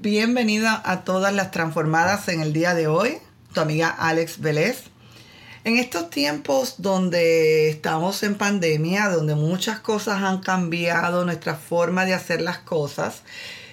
Bienvenida 0.00 0.80
a 0.84 1.02
todas 1.02 1.34
las 1.34 1.50
transformadas 1.50 2.28
en 2.28 2.40
el 2.40 2.52
día 2.52 2.72
de 2.72 2.86
hoy, 2.86 3.18
tu 3.52 3.60
amiga 3.60 3.88
Alex 3.88 4.38
Vélez. 4.38 4.84
En 5.64 5.76
estos 5.76 6.08
tiempos 6.08 6.76
donde 6.78 7.68
estamos 7.68 8.22
en 8.22 8.36
pandemia, 8.36 9.08
donde 9.08 9.34
muchas 9.34 9.80
cosas 9.80 10.22
han 10.22 10.38
cambiado 10.38 11.24
nuestra 11.24 11.56
forma 11.56 12.04
de 12.04 12.14
hacer 12.14 12.40
las 12.40 12.58
cosas, 12.58 13.22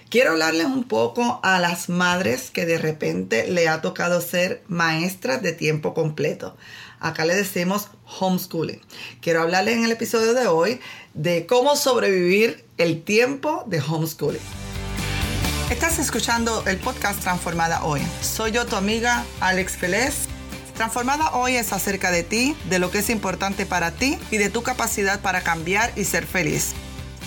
quiero 0.10 0.32
hablarles 0.32 0.66
un 0.66 0.86
poco 0.86 1.40
a 1.44 1.60
las 1.60 1.90
madres 1.90 2.50
que 2.50 2.66
de 2.66 2.80
repente 2.80 3.48
le 3.48 3.68
ha 3.68 3.82
tocado 3.82 4.20
ser 4.20 4.64
maestras 4.68 5.44
de 5.44 5.52
tiempo 5.52 5.94
completo. 5.94 6.58
Acá 7.00 7.26
le 7.26 7.36
decimos 7.36 7.90
homeschooling. 8.20 8.82
Quiero 9.22 9.44
hablarles 9.44 9.78
en 9.78 9.86
el 9.86 9.92
episodio 9.92 10.34
de 10.34 10.48
hoy 10.48 10.80
de 11.14 11.46
cómo 11.46 11.76
sobrevivir 11.76 12.66
el 12.80 13.04
tiempo 13.04 13.64
de 13.68 13.80
homeschooling. 13.80 14.65
Estás 15.70 15.98
escuchando 15.98 16.64
el 16.68 16.78
podcast 16.78 17.22
Transformada 17.22 17.84
Hoy. 17.84 18.00
Soy 18.22 18.52
yo, 18.52 18.68
tu 18.68 18.76
amiga 18.76 19.26
Alex 19.40 19.78
Félez. 19.78 20.28
Transformada 20.76 21.32
Hoy 21.34 21.56
es 21.56 21.74
acerca 21.74 22.12
de 22.12 22.22
ti, 22.22 22.56
de 22.70 22.78
lo 22.78 22.92
que 22.92 23.00
es 23.00 23.10
importante 23.10 23.66
para 23.66 23.90
ti 23.90 24.20
y 24.30 24.38
de 24.38 24.52
tu 24.52 24.62
capacidad 24.62 25.22
para 25.22 25.42
cambiar 25.42 25.92
y 25.96 26.04
ser 26.04 26.28
feliz. 26.28 26.74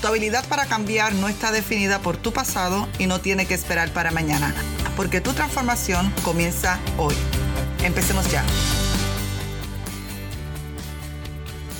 Tu 0.00 0.06
habilidad 0.06 0.46
para 0.46 0.66
cambiar 0.66 1.14
no 1.14 1.28
está 1.28 1.50
definida 1.50 1.98
por 1.98 2.16
tu 2.16 2.32
pasado 2.32 2.88
y 3.00 3.08
no 3.08 3.20
tiene 3.20 3.44
que 3.46 3.54
esperar 3.54 3.92
para 3.92 4.12
mañana, 4.12 4.54
porque 4.94 5.20
tu 5.20 5.32
transformación 5.32 6.08
comienza 6.22 6.78
hoy. 6.96 7.16
Empecemos 7.82 8.30
ya. 8.30 8.44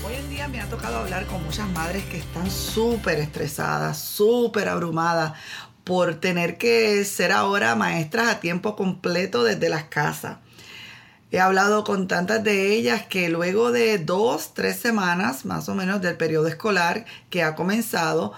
Hoy 0.05 0.15
en 0.17 0.29
día 0.29 0.49
me 0.49 0.61
ha 0.61 0.69
tocado 0.69 0.97
hablar 0.97 1.25
con 1.27 1.45
muchas 1.45 1.69
madres 1.69 2.05
que 2.07 2.19
están 2.19 2.51
súper 2.51 3.21
estresadas, 3.21 3.99
súper 3.99 4.69
abrumadas 4.69 5.35
por 5.89 6.17
tener 6.17 6.59
que 6.59 7.03
ser 7.07 7.33
ahora 7.33 7.75
maestras 7.75 8.29
a 8.29 8.41
tiempo 8.41 8.77
completo 8.77 9.43
desde 9.43 9.71
las 9.71 9.85
casas. 9.85 10.37
He 11.31 11.41
hablado 11.41 11.83
con 11.83 12.09
tantas 12.09 12.45
de 12.45 12.75
ellas 12.75 13.07
que 13.07 13.31
luego 13.31 13.73
de 13.73 13.97
dos, 13.97 14.53
tres 14.53 14.79
semanas 14.79 15.47
más 15.47 15.67
o 15.71 15.75
menos 15.75 16.03
del 16.03 16.19
periodo 16.19 16.47
escolar 16.47 17.07
que 17.31 17.43
ha 17.43 17.55
comenzado, 17.55 18.35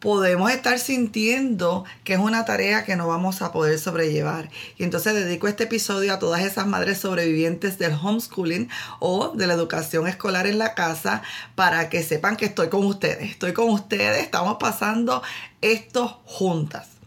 podemos 0.00 0.50
estar 0.50 0.78
sintiendo 0.78 1.84
que 2.04 2.14
es 2.14 2.18
una 2.18 2.44
tarea 2.44 2.84
que 2.84 2.96
no 2.96 3.06
vamos 3.08 3.42
a 3.42 3.52
poder 3.52 3.78
sobrellevar. 3.78 4.50
Y 4.76 4.84
entonces 4.84 5.14
dedico 5.14 5.48
este 5.48 5.64
episodio 5.64 6.12
a 6.12 6.18
todas 6.18 6.42
esas 6.42 6.66
madres 6.66 6.98
sobrevivientes 6.98 7.78
del 7.78 7.92
homeschooling 7.92 8.68
o 9.00 9.32
de 9.34 9.46
la 9.46 9.54
educación 9.54 10.06
escolar 10.06 10.46
en 10.46 10.58
la 10.58 10.74
casa 10.74 11.22
para 11.54 11.88
que 11.88 12.02
sepan 12.02 12.36
que 12.36 12.46
estoy 12.46 12.68
con 12.68 12.84
ustedes. 12.84 13.30
Estoy 13.30 13.52
con 13.52 13.70
ustedes, 13.70 14.22
estamos 14.22 14.56
pasando 14.58 15.22
esto 15.60 16.20
juntas. 16.24 16.97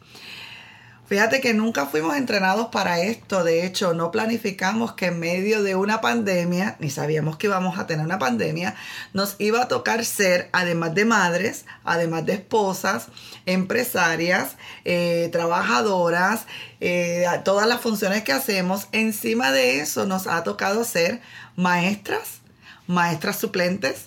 Fíjate 1.11 1.41
que 1.41 1.53
nunca 1.53 1.87
fuimos 1.87 2.15
entrenados 2.15 2.67
para 2.67 3.01
esto, 3.01 3.43
de 3.43 3.65
hecho 3.65 3.93
no 3.93 4.11
planificamos 4.11 4.93
que 4.93 5.07
en 5.07 5.19
medio 5.19 5.61
de 5.61 5.75
una 5.75 5.99
pandemia, 5.99 6.77
ni 6.79 6.89
sabíamos 6.89 7.35
que 7.35 7.47
íbamos 7.47 7.77
a 7.77 7.85
tener 7.85 8.05
una 8.05 8.17
pandemia, 8.17 8.75
nos 9.11 9.35
iba 9.37 9.61
a 9.61 9.67
tocar 9.67 10.05
ser, 10.05 10.47
además 10.53 10.95
de 10.95 11.03
madres, 11.03 11.65
además 11.83 12.25
de 12.25 12.35
esposas, 12.35 13.07
empresarias, 13.45 14.55
eh, 14.85 15.27
trabajadoras, 15.33 16.45
eh, 16.79 17.25
todas 17.43 17.67
las 17.67 17.81
funciones 17.81 18.23
que 18.23 18.31
hacemos, 18.31 18.87
encima 18.93 19.51
de 19.51 19.81
eso 19.81 20.05
nos 20.05 20.27
ha 20.27 20.41
tocado 20.45 20.85
ser 20.85 21.19
maestras, 21.57 22.39
maestras 22.87 23.37
suplentes, 23.37 24.05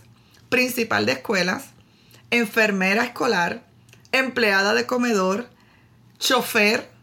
principal 0.49 1.05
de 1.05 1.13
escuelas, 1.13 1.65
enfermera 2.31 3.05
escolar, 3.05 3.63
empleada 4.11 4.73
de 4.73 4.87
comedor, 4.87 5.51
chofer, 6.19 6.94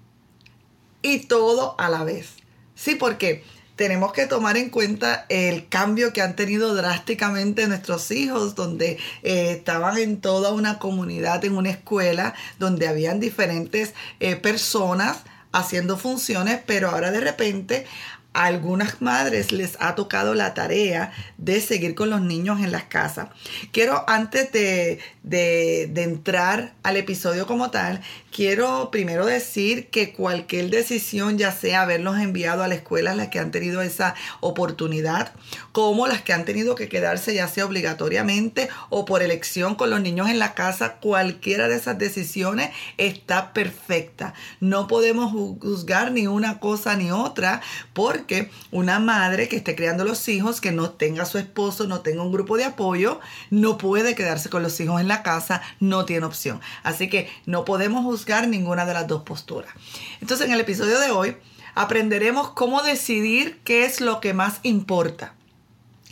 y 1.12 1.20
todo 1.20 1.76
a 1.78 1.90
la 1.90 2.04
vez. 2.04 2.30
Sí, 2.76 2.96
porque 2.96 3.44
tenemos 3.76 4.14
que 4.14 4.28
tomar 4.28 4.58
en 4.58 4.70
cuenta 4.70 5.26
el 5.30 5.68
cambio 5.68 6.14
que 6.14 6.22
han 6.22 6.36
tenido 6.36 6.76
drásticamente 6.76 7.68
nuestros 7.68 8.12
hijos, 8.12 8.56
donde 8.56 9.00
eh, 9.24 9.52
estaban 9.52 9.98
en 9.98 10.22
toda 10.22 10.54
una 10.54 10.78
comunidad, 10.78 11.44
en 11.46 11.58
una 11.58 11.72
escuela, 11.72 12.36
donde 12.60 12.88
habían 12.88 13.20
diferentes 13.20 13.94
eh, 14.20 14.36
personas 14.36 15.18
haciendo 15.52 15.98
funciones, 15.98 16.60
pero 16.66 16.90
ahora 16.90 17.12
de 17.12 17.22
repente 17.22 17.86
a 18.34 18.46
algunas 18.46 19.02
madres 19.02 19.52
les 19.52 19.76
ha 19.80 19.96
tocado 19.96 20.34
la 20.36 20.54
tarea 20.54 21.12
de 21.38 21.60
seguir 21.60 21.96
con 21.96 22.10
los 22.10 22.22
niños 22.22 22.62
en 22.62 22.72
las 22.72 22.84
casas. 22.84 23.28
Quiero, 23.72 24.06
antes 24.08 24.52
de, 24.52 25.00
de, 25.24 25.92
entrar 25.96 26.74
al 26.84 26.98
episodio 26.98 27.46
como 27.46 27.72
tal, 27.72 28.02
quiero 28.32 28.90
primero 28.92 29.26
decir 29.26 29.90
que 29.90 30.14
cualquier 30.14 30.70
decisión, 30.70 31.38
ya 31.38 31.52
sea 31.52 31.82
haberlos 31.82 32.18
enviado 32.18 32.64
a 32.64 32.68
la 32.68 32.76
escuela, 32.76 33.14
las 33.14 33.28
que 33.28 33.40
han 33.40 33.52
tenido 33.52 33.82
esa 33.82 34.16
oportunidad, 34.40 35.34
como 35.74 36.08
las 36.08 36.22
que 36.22 36.34
han 36.34 36.46
tenido 36.46 36.76
que 36.76 36.90
quedarse 36.90 37.34
ya 37.34 37.48
sea 37.48 37.66
obligatoriamente 37.66 38.70
o 38.90 39.06
por 39.06 39.22
elección 39.22 39.76
con 39.76 39.90
los 39.90 40.02
niños 40.02 40.30
en 40.30 40.40
la 40.40 40.54
casa, 40.54 40.98
cualquiera 41.02 41.68
de 41.68 41.76
esas 41.76 41.98
decisiones 41.98 42.72
está 42.98 43.54
perfecta. 43.54 44.34
No 44.60 44.88
podemos 44.88 45.32
juzgar 45.32 46.12
ni 46.12 46.28
una 46.28 46.60
cosa 46.60 46.96
ni 46.96 47.12
otra 47.12 47.62
porque 47.94 48.50
una 48.72 49.00
madre 49.00 49.50
que 49.50 49.58
esté 49.58 49.76
criando 49.76 50.06
los 50.06 50.28
hijos, 50.30 50.62
que 50.62 50.72
no 50.72 50.92
tenga 50.92 51.26
su 51.26 51.38
esposo, 51.38 51.86
no 51.86 52.00
tenga 52.00 52.24
un 52.24 52.32
grupo 52.32 52.56
de 52.56 52.64
apoyo, 52.64 53.20
no 53.50 53.78
puede 53.78 54.16
quedarse 54.16 54.50
con 54.50 54.64
los 54.64 54.80
hijos 54.80 55.02
en 55.02 55.10
la 55.10 55.22
casa, 55.22 55.62
no 55.80 56.06
tiene 56.06 56.26
opción. 56.26 56.62
Así 56.84 57.10
que 57.10 57.30
no 57.46 57.66
podemos 57.66 58.06
juzgar 58.06 58.21
ninguna 58.48 58.86
de 58.86 58.94
las 58.94 59.08
dos 59.08 59.24
posturas. 59.24 59.74
Entonces 60.22 60.48
en 60.48 60.54
el 60.54 60.60
episodio 60.60 61.00
de 61.00 61.12
hoy 61.12 61.38
aprenderemos 61.76 62.52
cómo 62.52 62.82
decidir 62.84 63.60
qué 63.64 63.86
es 63.86 64.02
lo 64.02 64.20
que 64.20 64.34
más 64.34 64.60
importa 64.64 65.34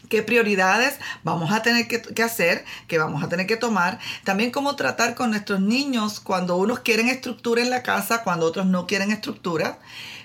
qué 0.09 0.23
prioridades 0.23 0.95
vamos 1.23 1.51
a 1.51 1.61
tener 1.61 1.87
que, 1.87 2.01
que, 2.01 2.23
hacer, 2.23 2.65
que 2.87 2.97
vamos 2.97 3.23
a 3.23 3.29
tener 3.29 3.47
que 3.47 3.55
tomar. 3.55 3.99
También 4.23 4.51
cómo 4.51 4.75
tratar 4.75 5.15
con 5.15 5.29
nuestros 5.29 5.61
niños 5.61 6.19
cuando 6.19 6.57
unos 6.57 6.79
quieren 6.79 7.07
estructura 7.07 7.61
en 7.61 7.69
la 7.69 7.83
casa, 7.83 8.23
cuando 8.23 8.47
otros 8.47 8.65
no 8.65 8.87
quieren 8.87 9.11
estructura. 9.11 9.77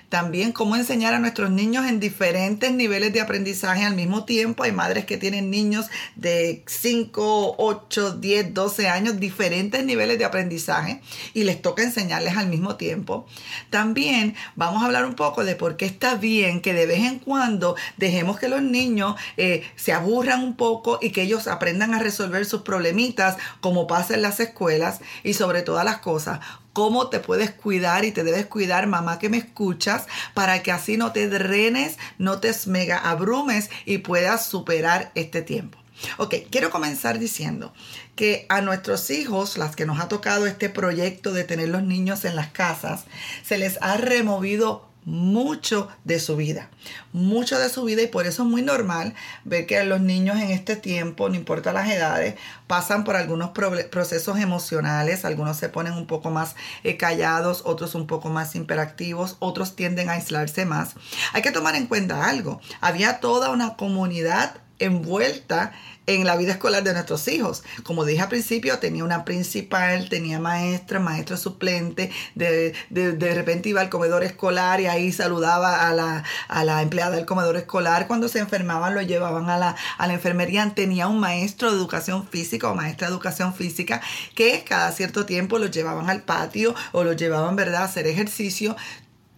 También 0.09 0.51
cómo 0.51 0.75
enseñar 0.75 1.13
a 1.13 1.19
nuestros 1.19 1.49
niños 1.49 1.85
en 1.85 1.99
diferentes 1.99 2.71
niveles 2.71 3.13
de 3.13 3.21
aprendizaje 3.21 3.83
al 3.83 3.95
mismo 3.95 4.25
tiempo. 4.25 4.63
Hay 4.63 4.71
madres 4.71 5.05
que 5.05 5.17
tienen 5.17 5.49
niños 5.49 5.87
de 6.15 6.63
5, 6.67 7.55
8, 7.57 8.11
10, 8.17 8.53
12 8.53 8.87
años, 8.87 9.19
diferentes 9.19 9.83
niveles 9.83 10.17
de 10.17 10.25
aprendizaje 10.25 11.01
y 11.33 11.43
les 11.43 11.61
toca 11.61 11.83
enseñarles 11.83 12.37
al 12.37 12.47
mismo 12.47 12.75
tiempo. 12.75 13.25
También 13.69 14.35
vamos 14.55 14.83
a 14.83 14.85
hablar 14.85 15.05
un 15.05 15.15
poco 15.15 15.43
de 15.43 15.55
por 15.55 15.77
qué 15.77 15.85
está 15.85 16.15
bien 16.15 16.61
que 16.61 16.73
de 16.73 16.85
vez 16.85 16.99
en 16.99 17.19
cuando 17.19 17.75
dejemos 17.97 18.39
que 18.39 18.47
los 18.47 18.61
niños 18.61 19.15
eh, 19.37 19.63
se 19.75 19.93
aburran 19.93 20.43
un 20.43 20.55
poco 20.55 20.99
y 21.01 21.11
que 21.11 21.23
ellos 21.23 21.47
aprendan 21.47 21.93
a 21.93 21.99
resolver 21.99 22.45
sus 22.45 22.61
problemitas 22.61 23.37
como 23.61 23.87
pasa 23.87 24.13
en 24.13 24.21
las 24.21 24.39
escuelas 24.39 24.99
y 25.23 25.33
sobre 25.33 25.61
todas 25.61 25.85
las 25.85 25.99
cosas 25.99 26.39
cómo 26.75 27.07
te 27.07 27.21
puedes 27.21 27.51
cuidar 27.51 28.03
y 28.03 28.11
te 28.11 28.25
debes 28.25 28.47
cuidar, 28.47 28.85
mamá 28.85 29.17
que 29.17 29.29
me 29.29 29.37
escuchas, 29.37 30.07
para 30.33 30.61
que 30.61 30.73
así 30.73 30.97
no 30.97 31.13
te 31.13 31.29
drenes, 31.29 31.97
no 32.17 32.41
te 32.41 32.51
mega 32.67 32.97
abrumes 32.97 33.69
y 33.85 33.99
puedas 33.99 34.45
superar 34.45 35.09
este 35.15 35.41
tiempo. 35.41 35.79
Ok, 36.17 36.35
quiero 36.51 36.71
comenzar 36.71 37.17
diciendo 37.17 37.73
que 38.17 38.45
a 38.49 38.59
nuestros 38.59 39.09
hijos, 39.09 39.57
las 39.57 39.77
que 39.77 39.85
nos 39.85 40.01
ha 40.01 40.09
tocado 40.09 40.47
este 40.47 40.67
proyecto 40.69 41.31
de 41.31 41.45
tener 41.45 41.69
los 41.69 41.81
niños 41.81 42.25
en 42.25 42.35
las 42.35 42.49
casas, 42.49 43.05
se 43.41 43.57
les 43.57 43.81
ha 43.81 43.95
removido 43.95 44.89
mucho 45.05 45.87
de 46.03 46.19
su 46.19 46.35
vida, 46.35 46.69
mucho 47.13 47.59
de 47.59 47.69
su 47.69 47.83
vida 47.83 48.01
y 48.01 48.07
por 48.07 48.25
eso 48.25 48.43
es 48.43 48.49
muy 48.49 48.63
normal 48.63 49.13
ver 49.43 49.67
que 49.67 49.83
los 49.83 50.01
niños 50.01 50.37
en 50.37 50.49
este 50.49 50.75
tiempo, 50.75 51.29
no 51.29 51.35
importa 51.35 51.71
las 51.71 51.89
edades, 51.89 52.35
pasan 52.65 53.03
por 53.03 53.15
algunos 53.15 53.51
procesos 53.51 54.39
emocionales, 54.39 55.23
algunos 55.23 55.57
se 55.57 55.69
ponen 55.69 55.93
un 55.93 56.07
poco 56.07 56.31
más 56.31 56.55
eh, 56.83 56.97
callados, 56.97 57.61
otros 57.65 57.93
un 57.93 58.07
poco 58.07 58.29
más 58.29 58.55
imperactivos, 58.55 59.37
otros 59.39 59.75
tienden 59.75 60.09
a 60.09 60.13
aislarse 60.13 60.65
más. 60.65 60.95
Hay 61.33 61.43
que 61.43 61.51
tomar 61.51 61.75
en 61.75 61.85
cuenta 61.85 62.27
algo, 62.27 62.59
había 62.81 63.19
toda 63.19 63.51
una 63.51 63.75
comunidad 63.75 64.64
envuelta 64.79 65.73
en 66.07 66.25
la 66.25 66.35
vida 66.35 66.51
escolar 66.51 66.83
de 66.83 66.93
nuestros 66.93 67.27
hijos. 67.27 67.63
Como 67.83 68.05
dije 68.05 68.21
al 68.21 68.29
principio, 68.29 68.77
tenía 68.79 69.03
una 69.03 69.25
principal, 69.25 70.07
tenía 70.09 70.39
maestra, 70.39 70.99
maestro 70.99 71.37
suplente, 71.37 72.11
de, 72.35 72.73
de, 72.89 73.35
repente 73.35 73.69
iba 73.69 73.81
al 73.81 73.89
comedor 73.89 74.23
escolar 74.23 74.79
y 74.81 74.85
ahí 74.85 75.11
saludaba 75.11 75.89
a 75.89 75.93
la, 75.93 76.23
a 76.47 76.63
la, 76.63 76.81
empleada 76.81 77.15
del 77.15 77.25
comedor 77.25 77.57
escolar. 77.57 78.07
Cuando 78.07 78.27
se 78.27 78.39
enfermaban 78.39 78.93
lo 78.93 79.01
llevaban 79.01 79.49
a 79.49 79.57
la, 79.57 79.75
a 79.97 80.07
la 80.07 80.13
enfermería. 80.13 80.71
Tenía 80.75 81.07
un 81.07 81.19
maestro 81.19 81.71
de 81.71 81.77
educación 81.77 82.27
física 82.27 82.69
o 82.69 82.75
maestra 82.75 83.07
de 83.07 83.13
educación 83.13 83.53
física 83.53 84.01
que 84.35 84.63
cada 84.67 84.91
cierto 84.91 85.25
tiempo 85.25 85.57
los 85.57 85.71
llevaban 85.71 86.09
al 86.09 86.23
patio 86.23 86.75
o 86.91 87.03
los 87.03 87.15
llevaban, 87.17 87.55
¿verdad?, 87.55 87.81
a 87.81 87.85
hacer 87.85 88.07
ejercicio 88.07 88.75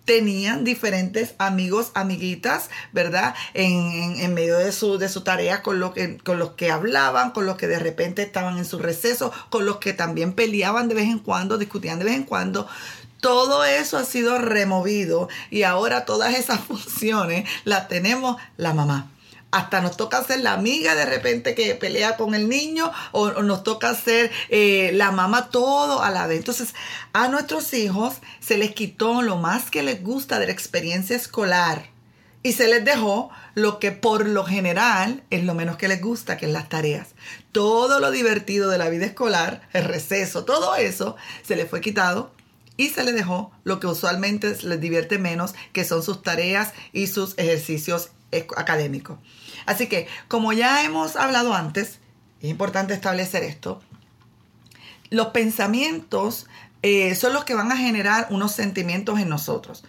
tenían 0.08 0.64
diferentes 0.64 1.36
amigos, 1.38 1.92
amiguitas, 1.94 2.70
¿verdad? 2.94 3.36
En, 3.54 4.34
medio 4.34 4.58
de 4.58 4.72
su, 4.72 4.98
de 4.98 5.10
su 5.10 5.22
tarea 5.22 5.62
con, 5.62 5.82
lo 5.82 5.94
que, 5.94 6.18
con 6.20 6.40
los 6.40 6.52
que 6.52 6.72
hablaban, 6.72 7.32
con 7.32 7.46
los 7.46 7.58
que 7.58 7.68
de 7.68 7.78
repente 7.78 8.22
estaban 8.22 8.58
en 8.58 8.64
su 8.64 8.80
receso, 8.80 9.34
con 9.50 9.66
los 9.66 9.78
que 9.78 9.92
también 9.92 10.32
peleaban 10.32 10.88
de 10.88 10.96
vez 10.96 11.10
en 11.10 11.20
cuando, 11.20 11.58
discutían 11.58 12.00
de 12.00 12.06
vez 12.06 12.16
en 12.16 12.24
cuando. 12.24 12.70
Todo 13.20 13.66
eso 13.66 13.98
ha 13.98 14.06
sido 14.06 14.40
removido 14.40 15.28
y 15.52 15.64
ahora 15.64 16.06
todas 16.06 16.36
esas 16.36 16.60
funciones 16.68 17.48
las 17.66 17.90
tenemos 17.90 18.38
la 18.56 18.74
mamá. 18.74 19.12
Hasta 19.52 19.82
nos 19.82 19.96
toca 19.96 20.24
ser 20.24 20.42
la 20.42 20.54
amiga 20.54 20.94
de 20.96 21.06
repente 21.06 21.56
que 21.56 21.74
pelea 21.76 22.18
con 22.18 22.36
el 22.36 22.50
niño 22.50 22.92
o, 23.12 23.32
nos 23.44 23.64
toca 23.64 23.96
ser 23.96 24.32
eh, 24.50 24.92
la 24.94 25.12
mamá 25.12 25.50
todo 25.50 26.02
a 26.02 26.12
la 26.12 26.28
vez. 26.28 26.40
Entonces 26.40 26.76
a 27.14 27.28
nuestros 27.30 27.74
hijos 27.74 28.16
se 28.40 28.58
les 28.58 28.74
quitó 28.74 29.22
lo 29.22 29.38
más 29.38 29.72
que 29.72 29.84
les 29.84 30.04
gusta 30.04 30.40
de 30.40 30.48
la 30.48 30.52
experiencia 30.52 31.16
escolar 31.16 31.98
y 32.44 32.54
se 32.54 32.68
les 32.68 32.86
dejó 32.86 33.30
lo 33.56 33.80
que 33.80 33.92
por 33.92 34.26
lo 34.26 34.46
general 34.46 35.24
es 35.30 35.44
lo 35.44 35.54
menos 35.54 35.78
que 35.78 35.88
les 35.88 36.02
gusta, 36.02 36.38
que 36.38 36.46
es 36.46 36.52
las 36.52 36.70
tareas. 36.70 37.10
Todo 37.52 38.00
lo 38.00 38.12
divertido 38.12 38.70
de 38.70 38.78
la 38.78 38.90
vida 38.90 39.06
escolar, 39.06 39.68
el 39.74 39.84
receso, 39.84 40.46
todo 40.46 40.76
eso 40.76 41.16
se 41.44 41.56
les 41.56 41.70
fue 41.70 41.82
quitado 41.82 42.32
y 42.78 42.90
se 42.90 43.04
les 43.04 43.16
dejó 43.16 43.52
lo 43.64 43.80
que 43.80 43.88
usualmente 43.88 44.56
les 44.64 44.80
divierte 44.80 45.18
menos, 45.18 45.56
que 45.74 45.84
son 45.84 46.04
sus 46.04 46.22
tareas 46.22 46.74
y 46.94 47.08
sus 47.08 47.34
ejercicios 47.38 48.12
académicos. 48.32 49.20
Así 49.66 49.88
que, 49.88 50.08
como 50.28 50.54
ya 50.54 50.84
hemos 50.84 51.16
hablado 51.16 51.54
antes, 51.54 52.00
es 52.42 52.50
importante 52.50 52.94
establecer 52.94 53.44
esto, 53.44 53.82
los 55.10 55.28
pensamientos 55.28 56.48
eh, 56.82 57.16
son 57.16 57.34
los 57.34 57.46
que 57.46 57.56
van 57.56 57.72
a 57.72 57.78
generar 57.78 58.28
unos 58.30 58.52
sentimientos 58.52 59.20
en 59.20 59.30
nosotros. 59.30 59.84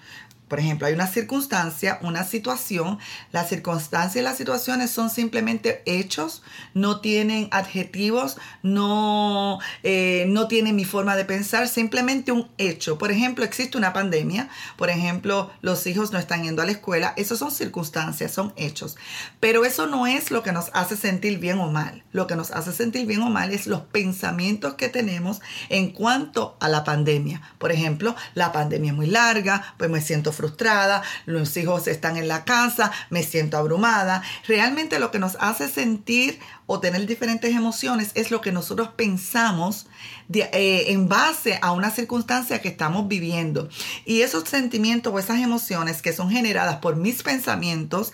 Por 0.48 0.58
ejemplo, 0.60 0.86
hay 0.86 0.94
una 0.94 1.06
circunstancia, 1.06 1.98
una 2.02 2.24
situación. 2.24 2.98
Las 3.32 3.48
circunstancias 3.48 4.16
y 4.16 4.22
las 4.22 4.36
situaciones 4.36 4.90
son 4.90 5.10
simplemente 5.10 5.82
hechos, 5.86 6.42
no 6.74 7.00
tienen 7.00 7.48
adjetivos, 7.50 8.38
no, 8.62 9.58
eh, 9.82 10.24
no 10.28 10.48
tienen 10.48 10.74
mi 10.74 10.84
forma 10.84 11.16
de 11.16 11.24
pensar, 11.24 11.68
simplemente 11.68 12.32
un 12.32 12.48
hecho. 12.58 12.98
Por 12.98 13.12
ejemplo, 13.12 13.44
existe 13.44 13.76
una 13.76 13.92
pandemia, 13.92 14.48
por 14.76 14.90
ejemplo, 14.90 15.50
los 15.60 15.86
hijos 15.86 16.12
no 16.12 16.18
están 16.18 16.44
yendo 16.44 16.62
a 16.62 16.66
la 16.66 16.72
escuela. 16.72 17.12
Esas 17.16 17.38
son 17.38 17.50
circunstancias, 17.50 18.32
son 18.32 18.52
hechos. 18.56 18.96
Pero 19.40 19.64
eso 19.64 19.86
no 19.86 20.06
es 20.06 20.30
lo 20.30 20.42
que 20.42 20.52
nos 20.52 20.70
hace 20.72 20.96
sentir 20.96 21.38
bien 21.38 21.58
o 21.58 21.70
mal. 21.70 22.02
Lo 22.12 22.26
que 22.26 22.36
nos 22.36 22.50
hace 22.50 22.72
sentir 22.72 23.06
bien 23.06 23.22
o 23.22 23.30
mal 23.30 23.52
es 23.52 23.66
los 23.66 23.82
pensamientos 23.82 24.74
que 24.74 24.88
tenemos 24.88 25.40
en 25.68 25.90
cuanto 25.90 26.56
a 26.60 26.68
la 26.68 26.84
pandemia. 26.84 27.42
Por 27.58 27.72
ejemplo, 27.72 28.14
la 28.34 28.52
pandemia 28.52 28.92
es 28.92 28.96
muy 28.96 29.06
larga, 29.06 29.74
pues 29.76 29.90
me 29.90 30.00
siento 30.00 30.32
frustrada, 30.38 31.02
los 31.26 31.54
hijos 31.58 31.86
están 31.86 32.16
en 32.16 32.28
la 32.28 32.46
casa, 32.46 32.90
me 33.10 33.22
siento 33.22 33.58
abrumada. 33.58 34.22
Realmente 34.46 34.98
lo 34.98 35.10
que 35.10 35.18
nos 35.18 35.36
hace 35.40 35.68
sentir 35.68 36.40
o 36.66 36.80
tener 36.80 37.06
diferentes 37.06 37.54
emociones 37.54 38.12
es 38.14 38.30
lo 38.30 38.40
que 38.40 38.52
nosotros 38.52 38.88
pensamos 38.96 39.86
eh, 40.30 40.84
en 40.88 41.08
base 41.08 41.58
a 41.62 41.72
una 41.72 41.90
circunstancia 41.90 42.60
que 42.60 42.68
estamos 42.68 43.08
viviendo. 43.08 43.68
Y 44.04 44.20
esos 44.20 44.48
sentimientos 44.48 45.12
o 45.12 45.18
esas 45.18 45.40
emociones 45.40 46.02
que 46.02 46.12
son 46.12 46.30
generadas 46.30 46.76
por 46.76 46.96
mis 46.96 47.22
pensamientos 47.22 48.12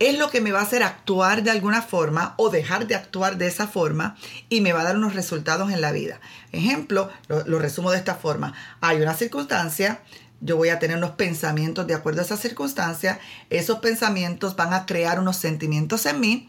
es 0.00 0.18
lo 0.18 0.30
que 0.30 0.40
me 0.40 0.50
va 0.50 0.58
a 0.58 0.64
hacer 0.64 0.82
actuar 0.82 1.44
de 1.44 1.52
alguna 1.52 1.80
forma 1.80 2.34
o 2.36 2.50
dejar 2.50 2.88
de 2.88 2.96
actuar 2.96 3.38
de 3.38 3.46
esa 3.46 3.68
forma 3.68 4.16
y 4.48 4.60
me 4.60 4.72
va 4.72 4.80
a 4.80 4.84
dar 4.84 4.96
unos 4.96 5.14
resultados 5.14 5.70
en 5.70 5.80
la 5.80 5.92
vida. 5.92 6.20
Ejemplo, 6.50 7.08
lo 7.28 7.60
resumo 7.60 7.92
de 7.92 7.98
esta 7.98 8.16
forma. 8.16 8.52
Hay 8.80 9.00
una 9.00 9.14
circunstancia, 9.14 10.02
yo 10.42 10.56
voy 10.56 10.68
a 10.68 10.78
tener 10.78 10.98
unos 10.98 11.12
pensamientos 11.12 11.86
de 11.86 11.94
acuerdo 11.94 12.20
a 12.20 12.24
esa 12.24 12.36
circunstancia, 12.36 13.20
esos 13.48 13.78
pensamientos 13.78 14.56
van 14.56 14.74
a 14.74 14.84
crear 14.84 15.18
unos 15.18 15.36
sentimientos 15.36 16.04
en 16.04 16.20
mí 16.20 16.48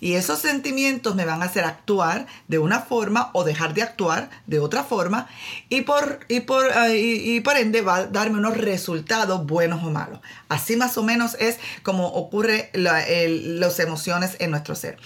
y 0.00 0.14
esos 0.14 0.38
sentimientos 0.40 1.14
me 1.14 1.24
van 1.24 1.42
a 1.42 1.46
hacer 1.46 1.64
actuar 1.64 2.26
de 2.48 2.58
una 2.58 2.80
forma 2.80 3.30
o 3.32 3.44
dejar 3.44 3.74
de 3.74 3.82
actuar 3.82 4.30
de 4.46 4.58
otra 4.58 4.82
forma 4.82 5.28
y 5.68 5.82
por, 5.82 6.20
y 6.28 6.40
por, 6.40 6.66
eh, 6.66 6.98
y, 6.98 7.40
por 7.40 7.56
ende 7.56 7.82
va 7.82 7.96
a 7.96 8.06
darme 8.06 8.38
unos 8.38 8.56
resultados 8.56 9.46
buenos 9.46 9.84
o 9.84 9.90
malos. 9.90 10.20
Así 10.48 10.76
más 10.76 10.96
o 10.98 11.02
menos 11.02 11.36
es 11.38 11.58
como 11.82 12.08
ocurre 12.08 12.70
las 12.72 13.78
emociones 13.78 14.36
en 14.40 14.50
nuestro 14.50 14.74
ser. 14.74 14.96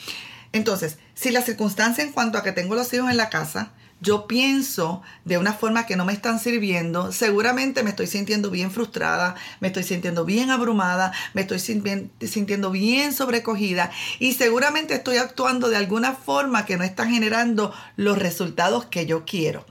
Entonces, 0.53 0.99
si 1.15 1.31
la 1.31 1.43
circunstancia 1.43 2.03
en 2.03 2.13
cuanto 2.13 2.39
a 2.39 2.43
que 2.43 2.53
tengo 2.53 2.75
los 2.75 2.93
hijos 2.95 3.11
en 3.11 3.17
la 3.17 3.29
casa, 3.29 3.73
yo 4.01 4.27
pienso 4.27 5.03
de 5.25 5.39
una 5.39 5.53
forma 5.53 5.87
que 5.87 5.97
no 5.97 6.05
me 6.05 6.13
están 6.13 6.39
sirviendo, 6.39 7.13
seguramente 7.13 7.83
me 7.83 7.91
estoy 7.91 8.07
sintiendo 8.07 8.51
bien 8.51 8.71
frustrada, 8.71 9.35
me 9.61 9.69
estoy 9.69 9.83
sintiendo 9.83 10.25
bien 10.25 10.51
abrumada, 10.51 11.13
me 11.35 11.43
estoy 11.43 11.59
sintiendo 11.59 12.71
bien 12.71 13.13
sobrecogida 13.13 13.91
y 14.19 14.35
seguramente 14.35 14.95
estoy 14.95 15.17
actuando 15.17 15.69
de 15.69 15.77
alguna 15.77 16.13
forma 16.15 16.65
que 16.65 16.77
no 16.77 16.85
está 16.85 17.07
generando 17.07 17.73
los 17.97 18.19
resultados 18.19 18.87
que 18.87 19.07
yo 19.07 19.25
quiero. 19.25 19.67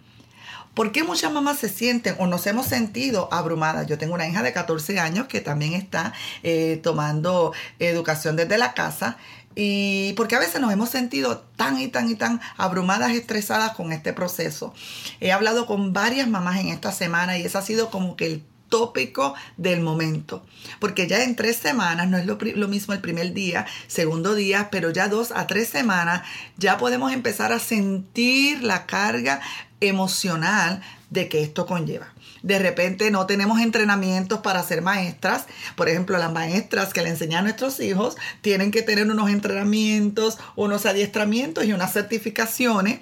¿Por 0.77 0.91
qué 0.91 1.03
muchas 1.03 1.31
mamás 1.31 1.57
se 1.57 1.69
sienten 1.69 2.15
o 2.19 2.27
nos 2.27 2.45
hemos 2.45 2.67
sentido 2.67 3.29
abrumadas? 3.31 3.87
Yo 3.87 3.97
tengo 3.97 4.13
una 4.13 4.27
hija 4.27 4.43
de 4.43 4.53
14 4.53 4.99
años 4.99 5.25
que 5.25 5.41
también 5.41 5.73
está 5.73 6.13
eh, 6.43 6.79
tomando 6.83 7.51
educación 7.79 8.35
desde 8.35 8.59
la 8.59 8.75
casa 8.75 9.17
y 9.59 10.13
porque 10.13 10.35
a 10.35 10.39
veces 10.39 10.61
nos 10.61 10.71
hemos 10.71 10.89
sentido 10.89 11.39
tan 11.55 11.79
y 11.79 11.87
tan 11.87 12.09
y 12.09 12.15
tan 12.15 12.39
abrumadas, 12.57 13.11
estresadas 13.11 13.71
con 13.71 13.91
este 13.91 14.13
proceso. 14.13 14.71
He 15.19 15.31
hablado 15.31 15.65
con 15.65 15.93
varias 15.93 16.29
mamás 16.29 16.59
en 16.59 16.67
esta 16.67 16.91
semana 16.91 17.37
y 17.37 17.41
ese 17.41 17.57
ha 17.57 17.63
sido 17.63 17.89
como 17.89 18.15
que 18.15 18.27
el 18.27 18.43
tópico 18.69 19.33
del 19.57 19.81
momento. 19.81 20.45
Porque 20.79 21.07
ya 21.07 21.23
en 21.23 21.35
tres 21.35 21.57
semanas, 21.57 22.07
no 22.07 22.17
es 22.17 22.27
lo, 22.27 22.37
lo, 22.39 22.67
mismo 22.67 22.93
el 22.93 23.01
primer 23.01 23.33
día, 23.33 23.65
segundo 23.87 24.35
día, 24.35 24.69
pero 24.71 24.91
ya 24.91 25.07
dos 25.07 25.31
a 25.31 25.47
tres 25.47 25.69
semanas, 25.69 26.21
ya 26.57 26.77
podemos 26.77 27.11
empezar 27.11 27.51
a 27.51 27.59
sentir 27.59 28.61
la 28.63 28.85
carga 28.85 29.41
emocional 29.79 30.81
de 31.09 31.29
que 31.29 31.41
esto 31.41 31.65
conlleva 31.65 32.13
de 32.47 32.59
repente 32.59 33.11
no 33.11 33.25
tenemos 33.25 33.59
entrenamientos 33.59 34.39
para 34.39 34.63
ser 34.63 34.81
maestras. 34.81 35.45
Por 35.75 35.89
ejemplo, 35.89 36.17
las 36.17 36.31
maestras 36.31 36.93
que 36.93 37.01
le 37.01 37.09
enseñan 37.09 37.39
a 37.39 37.41
nuestros 37.43 37.81
hijos 37.81 38.15
tienen 38.41 38.71
que 38.71 38.81
tener 38.81 39.11
unos 39.11 39.29
entrenamientos, 39.29 40.37
unos 40.55 40.85
adiestramientos 40.85 41.65
y 41.65 41.73
unas 41.73 41.91
certificaciones. 41.91 43.01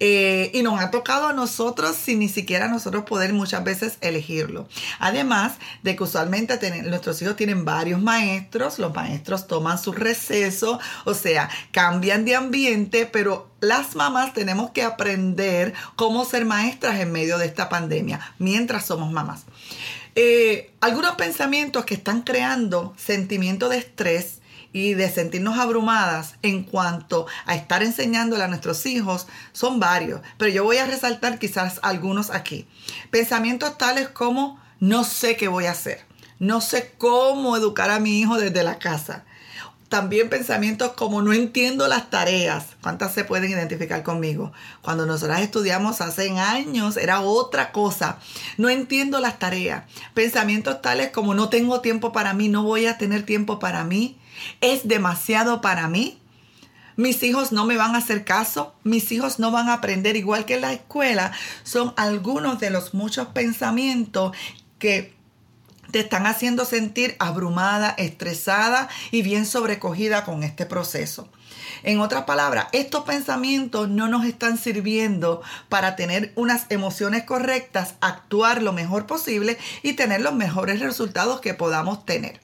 Eh, 0.00 0.50
y 0.54 0.62
nos 0.62 0.80
ha 0.80 0.90
tocado 0.90 1.28
a 1.28 1.32
nosotros 1.32 1.96
sin 1.96 2.18
ni 2.18 2.28
siquiera 2.28 2.68
nosotros 2.68 3.04
poder 3.04 3.34
muchas 3.34 3.64
veces 3.64 3.98
elegirlo. 4.00 4.66
Además 4.98 5.54
de 5.82 5.94
que 5.94 6.02
usualmente 6.02 6.58
nuestros 6.82 7.20
hijos 7.20 7.36
tienen 7.36 7.66
varios 7.66 8.00
maestros, 8.00 8.78
los 8.78 8.94
maestros 8.94 9.46
toman 9.46 9.78
su 9.78 9.92
receso, 9.92 10.80
o 11.04 11.12
sea, 11.12 11.50
cambian 11.70 12.24
de 12.24 12.34
ambiente, 12.34 13.06
pero 13.06 13.50
las 13.60 13.96
mamás 13.96 14.34
tenemos 14.34 14.70
que 14.70 14.82
aprender 14.82 15.72
cómo 15.96 16.24
ser 16.24 16.44
maestras 16.44 17.00
en 17.00 17.10
medio 17.10 17.38
de 17.38 17.46
esta 17.46 17.68
pandemia 17.68 18.20
mientras 18.38 18.85
somos 18.86 19.12
mamás. 19.12 19.44
Eh, 20.14 20.72
algunos 20.80 21.16
pensamientos 21.16 21.84
que 21.84 21.94
están 21.94 22.22
creando 22.22 22.94
sentimiento 22.96 23.68
de 23.68 23.78
estrés 23.78 24.40
y 24.72 24.94
de 24.94 25.10
sentirnos 25.10 25.58
abrumadas 25.58 26.34
en 26.42 26.62
cuanto 26.62 27.26
a 27.46 27.54
estar 27.54 27.82
enseñándole 27.82 28.44
a 28.44 28.48
nuestros 28.48 28.84
hijos 28.86 29.26
son 29.52 29.80
varios, 29.80 30.20
pero 30.38 30.50
yo 30.50 30.64
voy 30.64 30.76
a 30.76 30.86
resaltar 30.86 31.38
quizás 31.38 31.80
algunos 31.82 32.30
aquí. 32.30 32.66
Pensamientos 33.10 33.78
tales 33.78 34.08
como 34.08 34.60
no 34.78 35.04
sé 35.04 35.36
qué 35.36 35.48
voy 35.48 35.64
a 35.64 35.70
hacer, 35.70 36.04
no 36.38 36.60
sé 36.60 36.92
cómo 36.98 37.56
educar 37.56 37.90
a 37.90 38.00
mi 38.00 38.20
hijo 38.20 38.36
desde 38.36 38.62
la 38.64 38.78
casa, 38.78 39.24
también 39.88 40.28
pensamientos 40.28 40.92
como 40.92 41.22
no 41.22 41.32
entiendo 41.32 41.86
las 41.88 42.10
tareas. 42.10 42.66
¿Cuántas 42.82 43.14
se 43.14 43.24
pueden 43.24 43.50
identificar 43.50 44.02
conmigo? 44.02 44.52
Cuando 44.82 45.06
nosotras 45.06 45.40
estudiamos 45.40 46.00
hace 46.00 46.30
años 46.38 46.96
era 46.96 47.20
otra 47.20 47.72
cosa. 47.72 48.18
No 48.56 48.68
entiendo 48.68 49.20
las 49.20 49.38
tareas. 49.38 49.84
Pensamientos 50.14 50.82
tales 50.82 51.10
como 51.10 51.34
no 51.34 51.48
tengo 51.48 51.80
tiempo 51.80 52.12
para 52.12 52.34
mí, 52.34 52.48
no 52.48 52.62
voy 52.62 52.86
a 52.86 52.98
tener 52.98 53.24
tiempo 53.24 53.58
para 53.58 53.84
mí. 53.84 54.18
Es 54.60 54.86
demasiado 54.86 55.60
para 55.60 55.88
mí. 55.88 56.18
Mis 56.96 57.22
hijos 57.22 57.52
no 57.52 57.66
me 57.66 57.76
van 57.76 57.94
a 57.94 57.98
hacer 57.98 58.24
caso, 58.24 58.74
mis 58.82 59.12
hijos 59.12 59.38
no 59.38 59.50
van 59.50 59.68
a 59.68 59.74
aprender 59.74 60.16
igual 60.16 60.46
que 60.46 60.54
en 60.54 60.62
la 60.62 60.72
escuela. 60.72 61.32
Son 61.62 61.92
algunos 61.96 62.58
de 62.58 62.70
los 62.70 62.94
muchos 62.94 63.28
pensamientos 63.28 64.34
que 64.78 65.15
te 65.96 66.00
están 66.00 66.26
haciendo 66.26 66.66
sentir 66.66 67.16
abrumada, 67.18 67.94
estresada 67.96 68.90
y 69.12 69.22
bien 69.22 69.46
sobrecogida 69.46 70.26
con 70.26 70.42
este 70.42 70.66
proceso. 70.66 71.30
En 71.84 72.00
otras 72.00 72.24
palabras, 72.24 72.66
estos 72.72 73.04
pensamientos 73.04 73.88
no 73.88 74.06
nos 74.06 74.26
están 74.26 74.58
sirviendo 74.58 75.40
para 75.70 75.96
tener 75.96 76.34
unas 76.36 76.66
emociones 76.68 77.24
correctas, 77.24 77.94
actuar 78.02 78.62
lo 78.62 78.74
mejor 78.74 79.06
posible 79.06 79.56
y 79.82 79.94
tener 79.94 80.20
los 80.20 80.34
mejores 80.34 80.80
resultados 80.80 81.40
que 81.40 81.54
podamos 81.54 82.04
tener. 82.04 82.42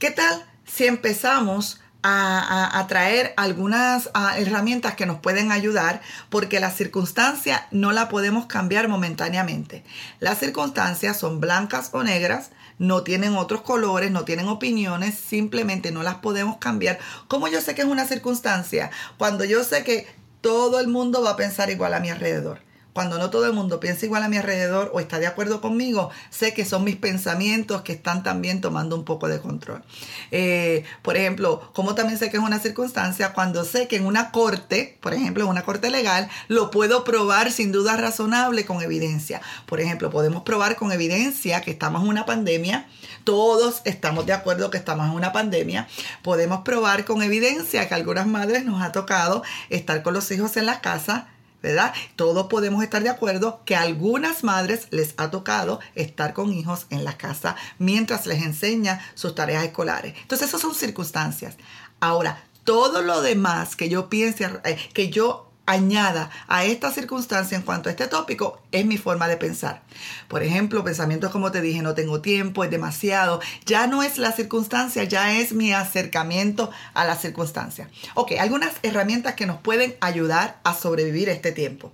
¿Qué 0.00 0.10
tal 0.10 0.44
si 0.66 0.86
empezamos 0.86 1.78
a, 2.02 2.84
traer 2.88 3.34
algunas 3.36 4.10
herramientas 4.36 4.94
que 4.94 5.06
nos 5.06 5.18
pueden 5.18 5.52
ayudar 5.52 6.00
porque 6.30 6.60
la 6.60 6.70
circunstancia 6.70 7.66
no 7.70 7.92
la 7.92 8.08
podemos 8.08 8.46
cambiar 8.46 8.88
momentáneamente. 8.88 9.84
Las 10.20 10.38
circunstancias 10.38 11.18
son 11.18 11.40
blancas 11.40 11.90
o 11.92 12.02
negras, 12.02 12.50
no 12.78 13.02
tienen 13.02 13.36
otros 13.36 13.62
colores, 13.62 14.10
no 14.10 14.24
tienen 14.24 14.48
opiniones, 14.48 15.16
simplemente 15.16 15.90
no 15.90 16.02
las 16.02 16.16
podemos 16.16 16.58
cambiar. 16.58 16.98
Como 17.26 17.48
yo 17.48 17.60
sé 17.60 17.74
que 17.74 17.82
es 17.82 17.88
una 17.88 18.06
circunstancia? 18.06 18.90
Cuando 19.16 19.44
yo 19.44 19.64
sé 19.64 19.82
que 19.82 20.06
todo 20.40 20.78
el 20.80 20.88
mundo 20.88 21.22
va 21.22 21.30
a 21.30 21.36
pensar 21.36 21.70
igual 21.70 21.94
a 21.94 22.00
mi 22.00 22.10
alrededor 22.10 22.67
cuando 22.98 23.16
no 23.16 23.30
todo 23.30 23.46
el 23.46 23.52
mundo 23.52 23.78
piensa 23.78 24.06
igual 24.06 24.24
a 24.24 24.28
mi 24.28 24.38
alrededor 24.38 24.90
o 24.92 24.98
está 24.98 25.20
de 25.20 25.28
acuerdo 25.28 25.60
conmigo, 25.60 26.10
sé 26.30 26.52
que 26.52 26.64
son 26.64 26.82
mis 26.82 26.96
pensamientos 26.96 27.82
que 27.82 27.92
están 27.92 28.24
también 28.24 28.60
tomando 28.60 28.96
un 28.96 29.04
poco 29.04 29.28
de 29.28 29.38
control. 29.38 29.84
Eh, 30.32 30.82
por 31.02 31.16
ejemplo, 31.16 31.70
como 31.74 31.94
también 31.94 32.18
sé 32.18 32.28
que 32.28 32.38
es 32.38 32.42
una 32.42 32.58
circunstancia 32.58 33.32
cuando 33.34 33.64
sé 33.64 33.86
que 33.86 33.94
en 33.94 34.04
una 34.04 34.32
corte, 34.32 34.98
por 35.00 35.14
ejemplo, 35.14 35.44
en 35.44 35.50
una 35.50 35.62
corte 35.62 35.90
legal, 35.90 36.28
lo 36.48 36.72
puedo 36.72 37.04
probar 37.04 37.52
sin 37.52 37.70
duda 37.70 37.96
razonable 37.96 38.66
con 38.66 38.82
evidencia. 38.82 39.42
Por 39.66 39.80
ejemplo, 39.80 40.10
podemos 40.10 40.42
probar 40.42 40.74
con 40.74 40.90
evidencia 40.90 41.60
que 41.60 41.70
estamos 41.70 42.02
en 42.02 42.08
una 42.08 42.26
pandemia, 42.26 42.88
todos 43.22 43.80
estamos 43.84 44.26
de 44.26 44.32
acuerdo 44.32 44.70
que 44.70 44.76
estamos 44.76 45.06
en 45.06 45.12
una 45.12 45.32
pandemia, 45.32 45.86
podemos 46.24 46.62
probar 46.62 47.04
con 47.04 47.22
evidencia 47.22 47.86
que 47.86 47.94
a 47.94 47.96
algunas 47.96 48.26
madres 48.26 48.64
nos 48.64 48.82
ha 48.82 48.90
tocado 48.90 49.44
estar 49.70 50.02
con 50.02 50.14
los 50.14 50.28
hijos 50.32 50.56
en 50.56 50.66
la 50.66 50.80
casa 50.80 51.28
¿verdad? 51.62 51.92
Todos 52.16 52.46
podemos 52.46 52.82
estar 52.82 53.02
de 53.02 53.08
acuerdo 53.08 53.62
que 53.64 53.76
a 53.76 53.82
algunas 53.82 54.44
madres 54.44 54.88
les 54.90 55.14
ha 55.16 55.30
tocado 55.30 55.80
estar 55.94 56.34
con 56.34 56.52
hijos 56.52 56.86
en 56.90 57.04
la 57.04 57.16
casa 57.16 57.56
mientras 57.78 58.26
les 58.26 58.42
enseña 58.42 59.00
sus 59.14 59.34
tareas 59.34 59.64
escolares. 59.64 60.14
Entonces, 60.22 60.48
esas 60.48 60.60
son 60.60 60.74
circunstancias. 60.74 61.56
Ahora, 62.00 62.44
todo 62.64 63.02
lo 63.02 63.22
demás 63.22 63.76
que 63.76 63.88
yo 63.88 64.08
piense, 64.08 64.48
eh, 64.64 64.76
que 64.92 65.08
yo 65.08 65.47
añada 65.68 66.30
a 66.48 66.64
esta 66.64 66.90
circunstancia 66.90 67.54
en 67.54 67.62
cuanto 67.62 67.88
a 67.88 67.92
este 67.92 68.06
tópico 68.06 68.62
es 68.72 68.86
mi 68.86 68.96
forma 68.96 69.28
de 69.28 69.36
pensar. 69.36 69.82
Por 70.26 70.42
ejemplo, 70.42 70.82
pensamientos 70.82 71.30
como 71.30 71.52
te 71.52 71.60
dije, 71.60 71.82
no 71.82 71.94
tengo 71.94 72.22
tiempo, 72.22 72.64
es 72.64 72.70
demasiado, 72.70 73.40
ya 73.66 73.86
no 73.86 74.02
es 74.02 74.16
la 74.16 74.32
circunstancia, 74.32 75.04
ya 75.04 75.38
es 75.38 75.52
mi 75.52 75.74
acercamiento 75.74 76.70
a 76.94 77.04
la 77.04 77.16
circunstancia. 77.16 77.90
Ok, 78.14 78.32
algunas 78.40 78.76
herramientas 78.82 79.34
que 79.34 79.46
nos 79.46 79.60
pueden 79.60 79.94
ayudar 80.00 80.58
a 80.64 80.74
sobrevivir 80.74 81.28
este 81.28 81.52
tiempo. 81.52 81.92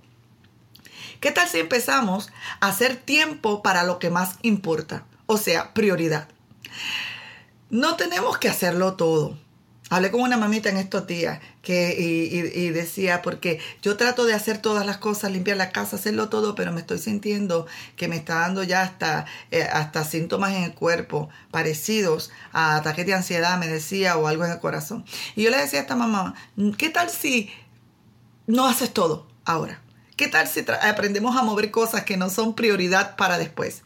¿Qué 1.19 1.31
tal 1.31 1.49
si 1.49 1.59
empezamos 1.59 2.31
a 2.61 2.69
hacer 2.69 2.95
tiempo 2.95 3.61
para 3.61 3.83
lo 3.83 3.99
que 3.99 4.09
más 4.09 4.37
importa? 4.41 5.03
O 5.25 5.37
sea, 5.37 5.73
prioridad. 5.73 6.29
No 7.69 7.97
tenemos 7.97 8.37
que 8.37 8.47
hacerlo 8.47 8.93
todo. 8.93 9.37
Hablé 9.91 10.09
con 10.09 10.21
una 10.21 10.35
mamita 10.35 10.69
en 10.69 10.77
estos 10.77 11.05
días 11.05 11.39
que, 11.61 11.95
y, 11.99 12.69
decía, 12.69 13.21
porque 13.21 13.59
yo 13.83 13.97
trato 13.97 14.25
de 14.25 14.33
hacer 14.33 14.57
todas 14.57 14.83
las 14.83 14.97
cosas, 14.97 15.31
limpiar 15.31 15.57
la 15.57 15.71
casa, 15.71 15.97
hacerlo 15.97 16.27
todo, 16.27 16.55
pero 16.55 16.71
me 16.71 16.81
estoy 16.81 16.97
sintiendo 16.97 17.67
que 17.95 18.07
me 18.07 18.15
está 18.15 18.39
dando 18.39 18.63
ya 18.63 18.81
hasta, 18.81 19.25
eh, 19.51 19.61
hasta 19.61 20.03
síntomas 20.03 20.53
en 20.53 20.63
el 20.63 20.73
cuerpo 20.73 21.29
parecidos 21.51 22.31
a 22.51 22.77
ataques 22.77 23.05
de 23.05 23.13
ansiedad, 23.13 23.59
me 23.59 23.67
decía, 23.67 24.17
o 24.17 24.25
algo 24.25 24.43
en 24.43 24.51
el 24.53 24.59
corazón. 24.59 25.05
Y 25.35 25.43
yo 25.43 25.51
le 25.51 25.57
decía 25.57 25.79
a 25.79 25.81
esta 25.83 25.95
mamá, 25.95 26.33
¿qué 26.79 26.89
tal 26.89 27.11
si 27.11 27.51
no 28.47 28.65
haces 28.65 28.91
todo 28.91 29.27
ahora? 29.45 29.81
¿Qué 30.15 30.29
tal 30.29 30.47
si 30.47 30.65
aprendemos 30.81 31.35
a 31.35 31.43
mover 31.43 31.69
cosas 31.71 32.05
que 32.05 32.17
no 32.17 32.29
son 32.29 32.55
prioridad 32.55 33.17
para 33.17 33.37
después? 33.37 33.83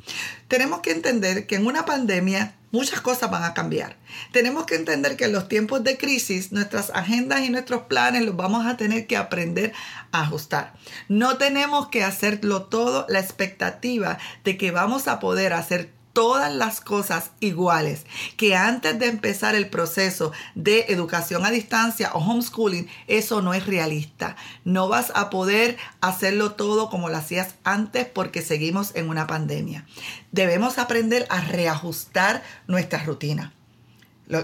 Tenemos 0.50 0.82
que 0.82 0.92
entender 0.92 1.46
que 1.48 1.56
en 1.56 1.68
una 1.68 1.86
pandemia 1.86 2.56
muchas 2.72 3.02
cosas 3.02 3.30
van 3.30 3.44
a 3.44 3.54
cambiar. 3.54 3.98
Tenemos 4.32 4.66
que 4.66 4.76
entender 4.76 5.16
que 5.16 5.26
en 5.26 5.32
los 5.32 5.48
tiempos 5.48 5.84
de 5.84 5.98
crisis 5.98 6.52
nuestras 6.52 6.90
agendas 6.90 7.42
y 7.42 7.50
nuestros 7.50 7.84
planes 7.84 8.24
los 8.24 8.36
vamos 8.36 8.66
a 8.66 8.76
tener 8.76 9.06
que 9.06 9.16
aprender 9.16 9.74
a 10.12 10.22
ajustar. 10.22 10.74
No 11.08 11.38
tenemos 11.38 11.90
que 11.90 12.04
hacerlo 12.04 12.64
todo 12.64 13.06
la 13.10 13.20
expectativa 13.20 14.18
de 14.44 14.58
que 14.58 14.72
vamos 14.72 15.08
a 15.08 15.20
poder 15.20 15.54
hacer 15.54 15.94
todas 16.20 16.54
las 16.54 16.82
cosas 16.82 17.32
iguales, 17.40 18.06
que 18.36 18.54
antes 18.54 19.00
de 19.00 19.06
empezar 19.06 19.56
el 19.56 19.70
proceso 19.70 20.34
de 20.54 20.88
educación 20.90 21.46
a 21.46 21.50
distancia 21.50 22.12
o 22.14 22.20
homeschooling, 22.20 22.90
eso 23.08 23.42
no 23.42 23.54
es 23.54 23.66
realista. 23.66 24.36
No 24.66 24.90
vas 24.90 25.14
a 25.16 25.30
poder 25.30 25.78
hacerlo 26.02 26.52
todo 26.56 26.90
como 26.90 27.08
lo 27.08 27.16
hacías 27.16 27.56
antes 27.64 28.06
porque 28.06 28.42
seguimos 28.42 28.94
en 28.98 29.08
una 29.08 29.28
pandemia. 29.28 29.86
Debemos 30.34 30.78
aprender 30.78 31.26
a 31.30 31.40
reajustar 31.40 32.44
nuestra 32.68 33.02
rutina. 33.02 33.54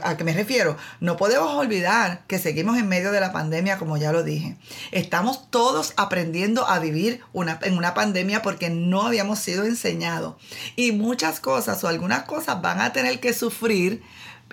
¿A 0.01 0.17
qué 0.17 0.23
me 0.23 0.33
refiero? 0.33 0.77
No 0.99 1.15
podemos 1.15 1.53
olvidar 1.53 2.23
que 2.25 2.39
seguimos 2.39 2.77
en 2.77 2.87
medio 2.87 3.11
de 3.11 3.19
la 3.19 3.31
pandemia, 3.31 3.77
como 3.77 3.97
ya 3.97 4.11
lo 4.11 4.23
dije. 4.23 4.57
Estamos 4.91 5.51
todos 5.51 5.93
aprendiendo 5.95 6.67
a 6.67 6.79
vivir 6.79 7.21
una, 7.33 7.59
en 7.61 7.77
una 7.77 7.93
pandemia 7.93 8.41
porque 8.41 8.71
no 8.71 9.03
habíamos 9.03 9.37
sido 9.37 9.63
enseñados. 9.63 10.35
Y 10.75 10.91
muchas 10.91 11.39
cosas 11.39 11.83
o 11.83 11.87
algunas 11.87 12.23
cosas 12.23 12.63
van 12.63 12.81
a 12.81 12.93
tener 12.93 13.19
que 13.19 13.33
sufrir 13.33 14.01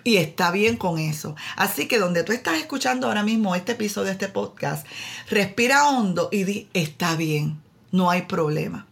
y 0.04 0.18
está 0.18 0.50
bien 0.50 0.76
con 0.76 0.98
eso. 0.98 1.34
Así 1.56 1.88
que 1.88 1.98
donde 1.98 2.24
tú 2.24 2.32
estás 2.32 2.58
escuchando 2.58 3.06
ahora 3.06 3.22
mismo 3.22 3.54
este 3.54 3.72
episodio 3.72 4.12
este 4.12 4.28
podcast, 4.28 4.86
respira 5.30 5.88
hondo 5.88 6.28
y 6.30 6.44
di, 6.44 6.68
está 6.74 7.16
bien, 7.16 7.58
no 7.90 8.10
hay 8.10 8.22
problema. 8.22 8.86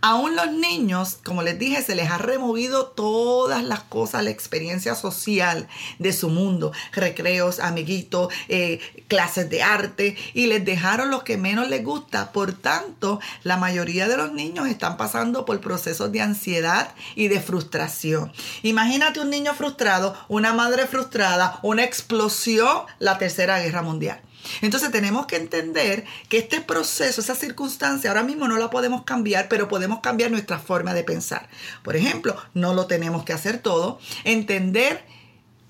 Aún 0.00 0.36
los 0.36 0.52
niños, 0.52 1.18
como 1.24 1.42
les 1.42 1.58
dije, 1.58 1.82
se 1.82 1.94
les 1.94 2.10
ha 2.10 2.18
removido 2.18 2.86
todas 2.86 3.64
las 3.64 3.80
cosas, 3.80 4.22
la 4.22 4.30
experiencia 4.30 4.94
social 4.94 5.68
de 5.98 6.12
su 6.12 6.28
mundo, 6.28 6.72
recreos, 6.92 7.60
amiguitos, 7.60 8.32
eh, 8.48 8.80
clases 9.08 9.50
de 9.50 9.62
arte, 9.62 10.16
y 10.34 10.46
les 10.46 10.64
dejaron 10.64 11.10
lo 11.10 11.24
que 11.24 11.36
menos 11.36 11.68
les 11.68 11.84
gusta. 11.84 12.32
Por 12.32 12.52
tanto, 12.52 13.20
la 13.42 13.56
mayoría 13.56 14.08
de 14.08 14.16
los 14.16 14.32
niños 14.32 14.68
están 14.68 14.96
pasando 14.96 15.44
por 15.44 15.60
procesos 15.60 16.12
de 16.12 16.20
ansiedad 16.20 16.94
y 17.14 17.28
de 17.28 17.40
frustración. 17.40 18.32
Imagínate 18.62 19.20
un 19.20 19.30
niño 19.30 19.54
frustrado, 19.54 20.16
una 20.28 20.52
madre 20.52 20.86
frustrada, 20.86 21.58
una 21.62 21.84
explosión, 21.84 22.82
la 22.98 23.18
tercera 23.18 23.60
guerra 23.60 23.82
mundial. 23.82 24.20
Entonces 24.62 24.90
tenemos 24.90 25.26
que 25.26 25.36
entender 25.36 26.04
que 26.28 26.38
este 26.38 26.60
proceso, 26.60 27.20
esa 27.20 27.34
circunstancia, 27.34 28.10
ahora 28.10 28.22
mismo 28.22 28.48
no 28.48 28.56
la 28.56 28.70
podemos 28.70 29.04
cambiar, 29.04 29.48
pero 29.48 29.68
podemos 29.68 30.00
cambiar 30.00 30.30
nuestra 30.30 30.58
forma 30.58 30.94
de 30.94 31.04
pensar. 31.04 31.48
Por 31.82 31.96
ejemplo, 31.96 32.36
no 32.54 32.74
lo 32.74 32.86
tenemos 32.86 33.24
que 33.24 33.32
hacer 33.32 33.58
todo. 33.58 33.98
Entender 34.24 35.04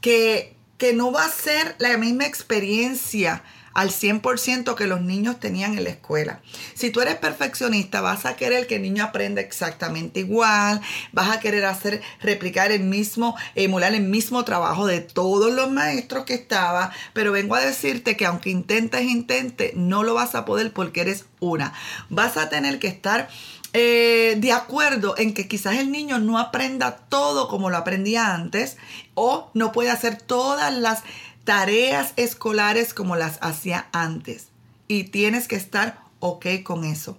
que, 0.00 0.56
que 0.78 0.92
no 0.92 1.12
va 1.12 1.24
a 1.24 1.30
ser 1.30 1.76
la 1.78 1.96
misma 1.96 2.26
experiencia 2.26 3.42
al 3.74 3.90
100% 3.90 4.74
que 4.74 4.86
los 4.86 5.00
niños 5.00 5.40
tenían 5.40 5.76
en 5.76 5.84
la 5.84 5.90
escuela. 5.90 6.40
Si 6.74 6.90
tú 6.90 7.00
eres 7.00 7.16
perfeccionista, 7.16 8.00
vas 8.00 8.26
a 8.26 8.36
querer 8.36 8.66
que 8.66 8.76
el 8.76 8.82
niño 8.82 9.04
aprenda 9.04 9.40
exactamente 9.40 10.20
igual, 10.20 10.80
vas 11.12 11.30
a 11.30 11.40
querer 11.40 11.64
hacer, 11.64 12.02
replicar 12.20 12.72
el 12.72 12.82
mismo, 12.82 13.36
emular 13.54 13.94
el 13.94 14.02
mismo 14.02 14.44
trabajo 14.44 14.86
de 14.86 15.00
todos 15.00 15.52
los 15.52 15.70
maestros 15.70 16.24
que 16.24 16.34
estaba, 16.34 16.92
pero 17.12 17.32
vengo 17.32 17.54
a 17.54 17.60
decirte 17.60 18.16
que 18.16 18.26
aunque 18.26 18.50
intentes, 18.50 19.02
intente, 19.02 19.72
no 19.74 20.02
lo 20.02 20.14
vas 20.14 20.34
a 20.34 20.44
poder 20.44 20.72
porque 20.72 21.02
eres 21.02 21.26
una. 21.40 21.72
Vas 22.08 22.36
a 22.36 22.48
tener 22.48 22.78
que 22.78 22.88
estar 22.88 23.28
eh, 23.74 24.36
de 24.38 24.52
acuerdo 24.52 25.14
en 25.18 25.34
que 25.34 25.46
quizás 25.46 25.76
el 25.76 25.92
niño 25.92 26.18
no 26.18 26.38
aprenda 26.38 26.96
todo 26.96 27.48
como 27.48 27.68
lo 27.68 27.76
aprendía 27.76 28.34
antes 28.34 28.78
o 29.14 29.50
no 29.52 29.72
puede 29.72 29.90
hacer 29.90 30.16
todas 30.16 30.72
las 30.72 31.02
tareas 31.48 32.12
escolares 32.16 32.92
como 32.92 33.16
las 33.16 33.38
hacía 33.40 33.88
antes. 33.92 34.48
Y 34.86 35.04
tienes 35.04 35.48
que 35.48 35.56
estar 35.56 35.98
ok 36.20 36.44
con 36.62 36.84
eso. 36.84 37.16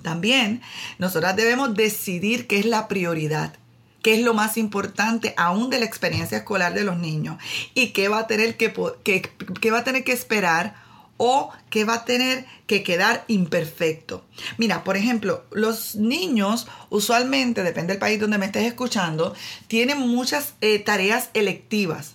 También 0.00 0.62
nosotras 0.98 1.36
debemos 1.36 1.74
decidir 1.74 2.46
qué 2.46 2.58
es 2.58 2.64
la 2.64 2.88
prioridad, 2.88 3.52
qué 4.00 4.14
es 4.14 4.22
lo 4.22 4.32
más 4.32 4.56
importante 4.56 5.34
aún 5.36 5.68
de 5.68 5.78
la 5.78 5.84
experiencia 5.84 6.38
escolar 6.38 6.72
de 6.72 6.84
los 6.84 6.96
niños 6.96 7.36
y 7.74 7.88
qué 7.88 8.08
va 8.08 8.20
a 8.20 8.26
tener 8.26 8.56
que, 8.56 8.68
va 8.68 9.78
a 9.78 9.84
tener 9.84 10.04
que 10.04 10.12
esperar 10.12 10.76
o 11.18 11.50
qué 11.68 11.84
va 11.84 11.96
a 11.96 12.04
tener 12.06 12.46
que 12.66 12.82
quedar 12.82 13.26
imperfecto. 13.28 14.24
Mira, 14.56 14.84
por 14.84 14.96
ejemplo, 14.96 15.44
los 15.50 15.96
niños 15.96 16.66
usualmente, 16.88 17.62
depende 17.62 17.92
del 17.92 18.00
país 18.00 18.18
donde 18.18 18.38
me 18.38 18.46
estés 18.46 18.64
escuchando, 18.64 19.34
tienen 19.66 19.98
muchas 19.98 20.54
eh, 20.62 20.78
tareas 20.78 21.28
electivas 21.34 22.14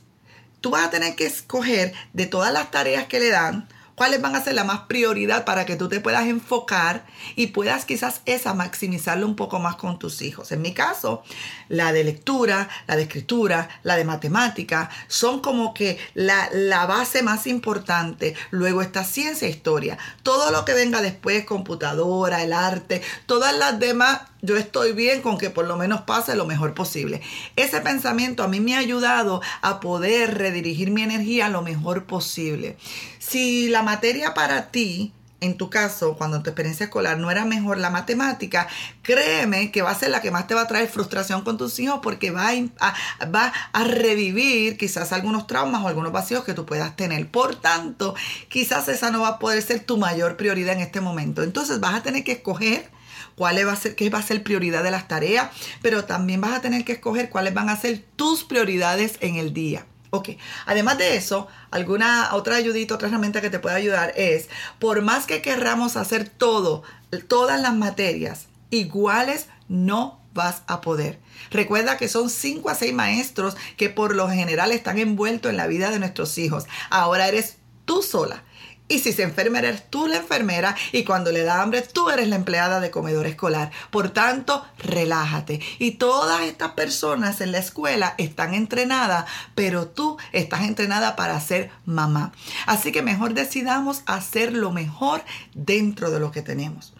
tú 0.62 0.72
vas 0.72 0.88
a 0.88 0.89
tener 0.89 1.16
que 1.16 1.25
escoger 1.25 1.94
de 2.13 2.25
todas 2.25 2.54
las 2.54 2.72
tareas 2.72 3.06
que 3.06 3.20
le 3.20 3.30
dan, 3.30 3.68
cuáles 4.00 4.22
van 4.22 4.34
a 4.34 4.42
ser 4.42 4.54
la 4.54 4.63
más 4.63 4.84
prioridad 4.88 5.44
para 5.44 5.66
que 5.66 5.75
tú 5.75 5.89
te 5.89 6.00
puedas 6.00 6.25
enfocar 6.25 7.06
y 7.36 7.48
puedas 7.48 7.84
quizás 7.84 8.22
esa 8.25 8.54
maximizarlo 8.54 9.25
un 9.25 9.36
poco 9.36 9.60
más 9.60 9.75
con 9.75 10.00
tus 10.00 10.22
hijos. 10.22 10.54
En 10.54 10.62
mi 10.62 10.74
caso, 10.74 11.22
la 11.68 11.92
de 11.92 12.06
lectura, 12.06 12.70
la 12.88 12.96
de 12.96 13.01
escritura, 13.01 13.68
la 13.84 13.98
de 13.98 14.06
matemática, 14.06 14.89
son 15.10 15.42
como 15.42 15.74
que 15.74 16.00
la, 16.13 16.48
la 16.54 16.86
base 16.86 17.24
más 17.24 17.46
importante. 17.46 18.36
Luego 18.51 18.82
está 18.82 19.04
ciencia 19.04 19.50
e 19.50 19.51
historia. 19.51 19.98
Todo 20.24 20.50
lo 20.50 20.63
que 20.63 20.74
venga 20.74 21.01
después, 21.01 21.44
computadora, 21.44 22.42
el 22.42 22.54
arte, 22.54 23.01
todas 23.25 23.54
las 23.58 23.80
demás 23.80 24.22
yo 24.41 24.58
estoy 24.58 24.93
bien 24.93 25.22
con 25.22 25.38
que 25.38 25.50
por 25.50 25.67
lo 25.67 25.77
menos 25.77 26.01
pase 26.01 26.36
lo 26.36 26.46
mejor 26.46 26.74
posible. 26.74 27.22
Ese 27.55 27.81
pensamiento 27.81 28.43
a 28.43 28.48
mí 28.48 28.60
me 28.60 28.75
ha 28.75 28.79
ayudado 28.79 29.41
a 29.62 29.79
poder 29.79 30.38
redirigir 30.38 30.91
mi 30.91 31.01
energía 31.01 31.50
lo 31.50 31.62
mejor 31.62 32.05
posible. 32.05 32.77
Si 33.19 33.69
la 33.69 33.84
materia 33.84 34.34
para 34.34 34.72
ti 34.72 35.13
en 35.41 35.58
tu 35.58 35.69
caso, 35.69 36.15
cuando 36.15 36.38
en 36.38 36.43
tu 36.43 36.50
experiencia 36.50 36.86
escolar 36.86 37.17
no 37.17 37.31
era 37.31 37.46
mejor 37.46 37.77
la 37.77 37.89
matemática, 37.89 38.67
créeme 39.01 39.72
que 39.72 39.81
va 39.81 39.91
a 39.91 39.96
ser 39.96 40.10
la 40.10 40.22
que 40.22 40.31
más 40.31 40.48
te 40.48 40.53
va 40.53 40.62
a 40.62 40.67
traer 40.67 40.89
frustración 40.89 41.43
con 41.43 41.58
tus 41.58 41.79
hijos 41.79 42.00
porque 42.03 42.31
va 42.31 42.50
a, 42.79 43.25
va 43.34 43.53
a 43.72 43.84
revivir 43.86 44.77
quizás 44.77 45.13
algunos 45.13 45.48
traumas 45.48 45.84
o 45.84 45.88
algunos 45.88 46.12
vacíos 46.12 46.43
que 46.43 46.53
tú 46.53 46.65
puedas 46.65 46.96
tener. 46.96 47.29
Por 47.29 47.55
tanto, 47.55 48.15
quizás 48.50 48.89
esa 48.89 49.12
no 49.12 49.22
va 49.22 49.29
a 49.29 49.39
poder 49.39 49.62
ser 49.62 49.79
tu 49.79 49.98
mayor 49.98 50.36
prioridad 50.36 50.75
en 50.75 50.81
este 50.81 51.00
momento. 51.00 51.41
Entonces 51.43 51.79
vas 51.79 51.96
a 51.96 52.03
tener 52.03 52.24
que 52.24 52.34
escoger 52.34 52.89
cuál 53.35 53.67
va 53.67 53.73
a 53.73 53.75
ser, 53.75 53.95
qué 53.95 54.09
va 54.09 54.19
a 54.19 54.23
ser 54.23 54.43
prioridad 54.43 54.83
de 54.83 54.91
las 54.91 55.07
tareas, 55.07 55.49
pero 55.81 56.05
también 56.05 56.41
vas 56.41 56.53
a 56.53 56.61
tener 56.61 56.85
que 56.85 56.93
escoger 56.93 57.29
cuáles 57.29 57.53
van 57.53 57.69
a 57.69 57.79
ser 57.79 58.03
tus 58.15 58.43
prioridades 58.43 59.17
en 59.21 59.35
el 59.35 59.53
día. 59.53 59.85
Ok, 60.11 60.29
además 60.65 60.97
de 60.97 61.17
eso, 61.17 61.47
alguna 61.69 62.33
otra 62.33 62.55
ayudita, 62.55 62.95
otra 62.95 63.09
herramienta 63.09 63.41
que 63.41 63.51
te 63.51 63.59
puede 63.59 63.75
ayudar 63.75 64.11
es, 64.15 64.49
por 64.79 65.03
más 65.03 65.27
que 65.27 65.43
querramos 65.43 65.97
hacer 65.97 66.27
todo, 66.27 66.81
todas 67.27 67.61
las 67.61 67.75
materias 67.75 68.47
iguales, 68.71 69.47
no 69.67 70.19
vas 70.33 70.63
a 70.65 70.81
poder. 70.81 71.19
Recuerda 71.51 71.97
que 71.97 72.07
son 72.07 72.29
5 72.29 72.69
a 72.69 72.75
6 72.75 72.93
maestros 72.93 73.55
que 73.77 73.89
por 73.89 74.15
lo 74.15 74.29
general 74.29 74.71
están 74.71 74.97
envueltos 74.97 75.51
en 75.51 75.57
la 75.57 75.67
vida 75.67 75.91
de 75.91 75.99
nuestros 75.99 76.38
hijos. 76.38 76.65
Ahora 76.89 77.27
eres 77.27 77.57
tú 77.85 78.01
sola 78.01 78.43
y 78.89 79.00
si 79.00 79.13
se 79.13 79.24
enferma 79.24 79.60
eres 79.60 79.89
tú 79.89 80.08
la 80.08 80.17
enfermera 80.17 80.75
y 80.91 81.03
cuando 81.03 81.31
le 81.31 81.43
da 81.43 81.62
hambre 81.62 81.81
tú 81.84 82.10
eres 82.10 82.27
la 82.27 82.36
empleada 82.36 82.79
de 82.81 82.91
comedor 82.91 83.27
escolar. 83.27 83.72
Por 83.91 84.10
tanto, 84.10 84.65
relájate. 84.79 85.62
Y 85.77 85.91
todas 85.91 86.41
estas 86.41 86.72
personas 86.72 87.39
en 87.39 87.51
la 87.51 87.60
escuela 87.60 88.15
están 88.17 88.53
entrenadas, 88.53 89.25
pero 89.55 89.88
tú 89.88 90.17
estás 90.34 90.63
entrenada 90.63 91.15
para 91.15 91.39
ser 91.39 91.69
mamá. 91.86 92.34
Así 92.65 92.91
que 92.91 93.03
mejor 93.03 93.34
decidamos 93.36 94.01
hacer 94.08 94.53
lo 94.53 94.72
mejor 94.72 95.24
dentro 95.53 96.10
de 96.10 96.19
lo 96.19 96.31
que 96.31 96.41
tenemos. 96.41 96.93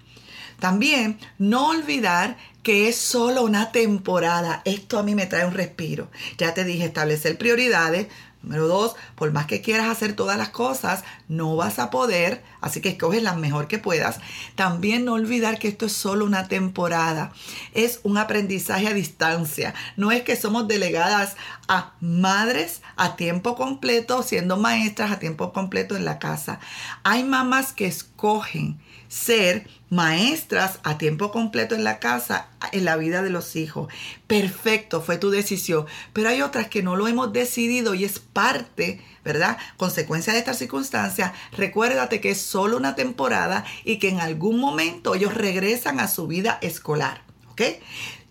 También 0.60 1.18
no 1.38 1.70
olvidar 1.70 2.38
que 2.64 2.90
es 2.90 2.98
solo 2.98 3.44
una 3.44 3.72
temporada. 3.72 4.62
Esto 4.66 5.00
a 5.00 5.04
mí 5.04 5.16
me 5.16 5.26
trae 5.26 5.46
un 5.46 5.54
respiro. 5.54 6.12
Ya 6.38 6.54
te 6.54 6.66
dije, 6.66 6.86
establecer 6.86 7.38
prioridades, 7.38 8.08
Número 8.42 8.68
dos, 8.68 8.96
por 9.16 9.34
más 9.34 9.48
que 9.48 9.62
quieras 9.62 9.90
hacer 9.90 10.14
todas 10.16 10.38
las 10.38 10.50
cosas, 10.50 11.04
no 11.28 11.58
vas 11.58 11.78
a 11.78 11.90
poder, 11.90 12.42
así 12.62 12.80
que 12.80 12.90
escoges 12.90 13.22
las 13.22 13.36
mejor 13.36 13.68
que 13.68 13.80
puedas. 13.80 14.20
También 14.56 15.04
no 15.04 15.14
olvidar 15.14 15.60
que 15.60 15.68
esto 15.68 15.88
es 15.88 15.92
solo 15.92 16.24
una 16.24 16.48
temporada, 16.48 17.34
es 17.74 18.00
un 18.04 18.18
aprendizaje 18.18 18.88
a 18.88 18.94
distancia. 18.94 19.74
No 19.98 20.12
es 20.12 20.24
que 20.24 20.38
somos 20.38 20.70
delegadas 20.70 21.36
a 21.68 21.92
madres 22.00 22.82
a 22.96 23.18
tiempo 23.18 23.58
completo, 23.58 24.24
siendo 24.24 24.56
maestras 24.56 25.12
a 25.12 25.20
tiempo 25.20 25.52
completo 25.52 25.98
en 25.98 26.06
la 26.06 26.18
casa. 26.18 26.62
Hay 27.04 27.26
mamás 27.26 27.74
que 27.74 27.88
escogen 27.88 28.80
ser 29.10 29.68
maestras 29.90 30.80
a 30.84 30.98
tiempo 30.98 31.32
completo 31.32 31.76
en 31.76 31.84
la 31.84 32.00
casa, 32.00 32.48
en 32.72 32.86
la 32.86 32.96
vida 32.96 33.22
de 33.24 33.32
los 33.32 33.56
hijos. 33.56 33.92
Perfecto, 34.28 35.02
fue 35.02 35.18
tu 35.18 35.32
decisión. 35.32 35.88
Pero 36.14 36.30
hay 36.30 36.42
otras 36.42 36.68
que 36.70 36.84
no 36.84 36.96
lo 36.96 37.08
hemos 37.08 37.34
decidido 37.34 37.96
y 37.96 38.06
es 38.06 38.20
parte, 38.20 39.02
¿verdad? 39.26 39.58
Consecuencia 39.78 40.32
de 40.32 40.40
esta 40.40 40.54
circunstancia. 40.54 41.34
Recuérdate 41.52 42.22
que 42.22 42.30
es 42.32 42.42
solo 42.42 42.78
una 42.78 42.96
temporada 42.96 43.66
y 43.84 43.98
que 43.98 44.10
en 44.10 44.22
algún 44.22 44.60
momento 44.60 45.16
ellos 45.16 45.34
regresan 45.34 46.00
a 46.00 46.08
su 46.08 46.28
vida 46.28 46.60
escolar. 46.62 47.24
¿Ok? 47.52 47.62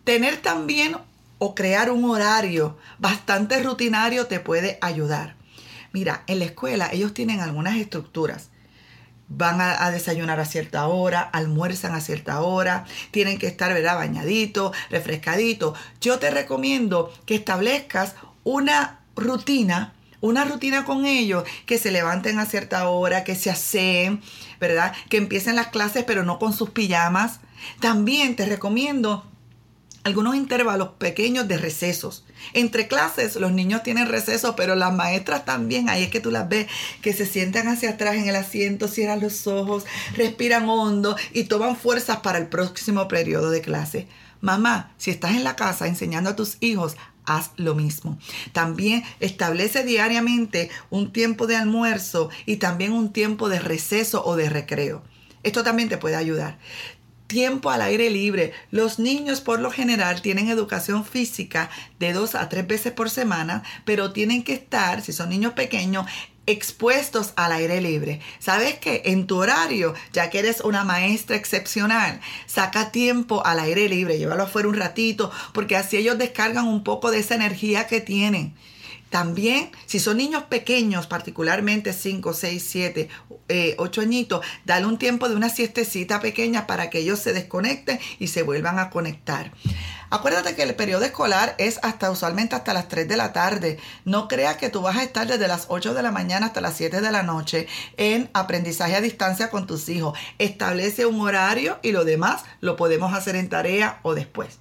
Tener 0.04 0.36
también 0.38 0.96
o 1.38 1.54
crear 1.54 1.90
un 1.90 2.04
horario 2.04 2.78
bastante 2.98 3.62
rutinario 3.62 4.26
te 4.26 4.40
puede 4.40 4.78
ayudar. 4.80 5.36
Mira, 5.92 6.22
en 6.28 6.38
la 6.38 6.44
escuela 6.44 6.88
ellos 6.92 7.14
tienen 7.14 7.40
algunas 7.40 7.76
estructuras 7.76 8.50
van 9.28 9.60
a, 9.60 9.90
desayunar 9.90 10.40
a 10.40 10.44
cierta 10.44 10.86
hora, 10.88 11.20
almuerzan 11.20 11.94
a 11.94 12.00
cierta 12.00 12.40
hora, 12.40 12.84
tienen 13.10 13.38
que 13.38 13.46
estar, 13.46 13.72
¿verdad? 13.72 13.96
Bañadito, 13.96 14.72
refrescadito. 14.90 15.74
Yo 16.00 16.18
te 16.18 16.30
recomiendo 16.30 17.12
que 17.26 17.34
establezcas 17.34 18.14
una 18.44 19.00
rutina, 19.16 19.92
una 20.20 20.44
rutina 20.44 20.84
con 20.84 21.04
ellos, 21.04 21.44
que 21.66 21.78
se 21.78 21.90
levanten 21.90 22.38
a 22.38 22.46
cierta 22.46 22.88
hora, 22.88 23.24
que 23.24 23.34
se 23.34 23.50
aseen, 23.50 24.22
¿verdad? 24.60 24.94
Que 25.08 25.18
empiecen 25.18 25.56
las 25.56 25.68
clases, 25.68 26.04
pero 26.04 26.24
no 26.24 26.38
con 26.38 26.52
sus 26.52 26.70
pijamas. 26.70 27.40
También 27.80 28.34
te 28.34 28.46
recomiendo 28.46 29.24
algunos 30.08 30.34
intervalos 30.34 30.90
pequeños 30.98 31.46
de 31.46 31.58
recesos. 31.58 32.24
Entre 32.54 32.88
clases 32.88 33.36
los 33.36 33.52
niños 33.52 33.82
tienen 33.82 34.08
recesos, 34.08 34.54
pero 34.56 34.74
las 34.74 34.92
maestras 34.92 35.44
también, 35.44 35.88
ahí 35.88 36.02
es 36.02 36.10
que 36.10 36.20
tú 36.20 36.30
las 36.30 36.48
ves, 36.48 36.66
que 37.02 37.12
se 37.12 37.26
sientan 37.26 37.68
hacia 37.68 37.90
atrás 37.90 38.16
en 38.16 38.28
el 38.28 38.36
asiento, 38.36 38.88
cierran 38.88 39.20
los 39.20 39.46
ojos, 39.46 39.84
respiran 40.16 40.68
hondo 40.68 41.16
y 41.32 41.44
toman 41.44 41.76
fuerzas 41.76 42.18
para 42.18 42.38
el 42.38 42.48
próximo 42.48 43.06
periodo 43.06 43.50
de 43.50 43.60
clase. 43.60 44.08
Mamá, 44.40 44.92
si 44.96 45.10
estás 45.10 45.32
en 45.32 45.44
la 45.44 45.56
casa 45.56 45.86
enseñando 45.86 46.30
a 46.30 46.36
tus 46.36 46.56
hijos, 46.60 46.96
haz 47.26 47.50
lo 47.56 47.74
mismo. 47.74 48.18
También 48.52 49.04
establece 49.20 49.84
diariamente 49.84 50.70
un 50.90 51.12
tiempo 51.12 51.46
de 51.46 51.56
almuerzo 51.56 52.30
y 52.46 52.56
también 52.56 52.92
un 52.92 53.12
tiempo 53.12 53.48
de 53.48 53.60
receso 53.60 54.24
o 54.24 54.36
de 54.36 54.48
recreo. 54.48 55.02
Esto 55.42 55.62
también 55.62 55.88
te 55.88 55.98
puede 55.98 56.16
ayudar 56.16 56.58
tiempo 57.28 57.70
al 57.70 57.82
aire 57.82 58.10
libre. 58.10 58.52
Los 58.72 58.98
niños 58.98 59.40
por 59.40 59.60
lo 59.60 59.70
general 59.70 60.20
tienen 60.20 60.48
educación 60.48 61.04
física 61.04 61.70
de 62.00 62.12
dos 62.12 62.34
a 62.34 62.48
tres 62.48 62.66
veces 62.66 62.92
por 62.92 63.10
semana, 63.10 63.62
pero 63.84 64.12
tienen 64.12 64.42
que 64.42 64.54
estar, 64.54 65.02
si 65.02 65.12
son 65.12 65.28
niños 65.28 65.52
pequeños, 65.52 66.06
expuestos 66.46 67.34
al 67.36 67.52
aire 67.52 67.80
libre. 67.80 68.20
¿Sabes 68.38 68.78
qué? 68.78 69.02
En 69.04 69.26
tu 69.26 69.36
horario, 69.36 69.94
ya 70.12 70.30
que 70.30 70.38
eres 70.38 70.62
una 70.62 70.82
maestra 70.82 71.36
excepcional, 71.36 72.20
saca 72.46 72.90
tiempo 72.90 73.44
al 73.44 73.60
aire 73.60 73.88
libre, 73.88 74.18
llévalo 74.18 74.44
afuera 74.44 74.68
un 74.68 74.74
ratito, 74.74 75.30
porque 75.52 75.76
así 75.76 75.98
ellos 75.98 76.16
descargan 76.16 76.66
un 76.66 76.82
poco 76.82 77.10
de 77.10 77.18
esa 77.18 77.34
energía 77.34 77.86
que 77.86 78.00
tienen. 78.00 78.54
También, 79.10 79.70
si 79.86 80.00
son 80.00 80.18
niños 80.18 80.44
pequeños, 80.44 81.06
particularmente 81.06 81.92
5, 81.92 82.32
6, 82.32 82.66
7, 82.68 83.08
8 83.78 84.00
añitos, 84.00 84.44
dale 84.64 84.86
un 84.86 84.98
tiempo 84.98 85.28
de 85.28 85.36
una 85.36 85.48
siestecita 85.48 86.20
pequeña 86.20 86.66
para 86.66 86.90
que 86.90 86.98
ellos 86.98 87.18
se 87.18 87.32
desconecten 87.32 87.98
y 88.18 88.28
se 88.28 88.42
vuelvan 88.42 88.78
a 88.78 88.90
conectar. 88.90 89.52
Acuérdate 90.10 90.54
que 90.54 90.62
el 90.62 90.74
periodo 90.74 91.04
escolar 91.04 91.54
es 91.58 91.78
hasta 91.82 92.10
usualmente 92.10 92.54
hasta 92.54 92.72
las 92.72 92.88
3 92.88 93.08
de 93.08 93.16
la 93.16 93.32
tarde. 93.32 93.78
No 94.04 94.26
creas 94.26 94.56
que 94.56 94.70
tú 94.70 94.80
vas 94.80 94.96
a 94.96 95.02
estar 95.02 95.26
desde 95.26 95.48
las 95.48 95.66
8 95.68 95.92
de 95.92 96.02
la 96.02 96.12
mañana 96.12 96.46
hasta 96.46 96.62
las 96.62 96.76
7 96.76 97.00
de 97.00 97.12
la 97.12 97.22
noche 97.22 97.66
en 97.98 98.30
aprendizaje 98.32 98.96
a 98.96 99.02
distancia 99.02 99.50
con 99.50 99.66
tus 99.66 99.88
hijos. 99.88 100.18
Establece 100.38 101.04
un 101.04 101.20
horario 101.20 101.78
y 101.82 101.92
lo 101.92 102.04
demás 102.04 102.42
lo 102.60 102.76
podemos 102.76 103.12
hacer 103.12 103.36
en 103.36 103.50
tarea 103.50 104.00
o 104.02 104.14
después. 104.14 104.58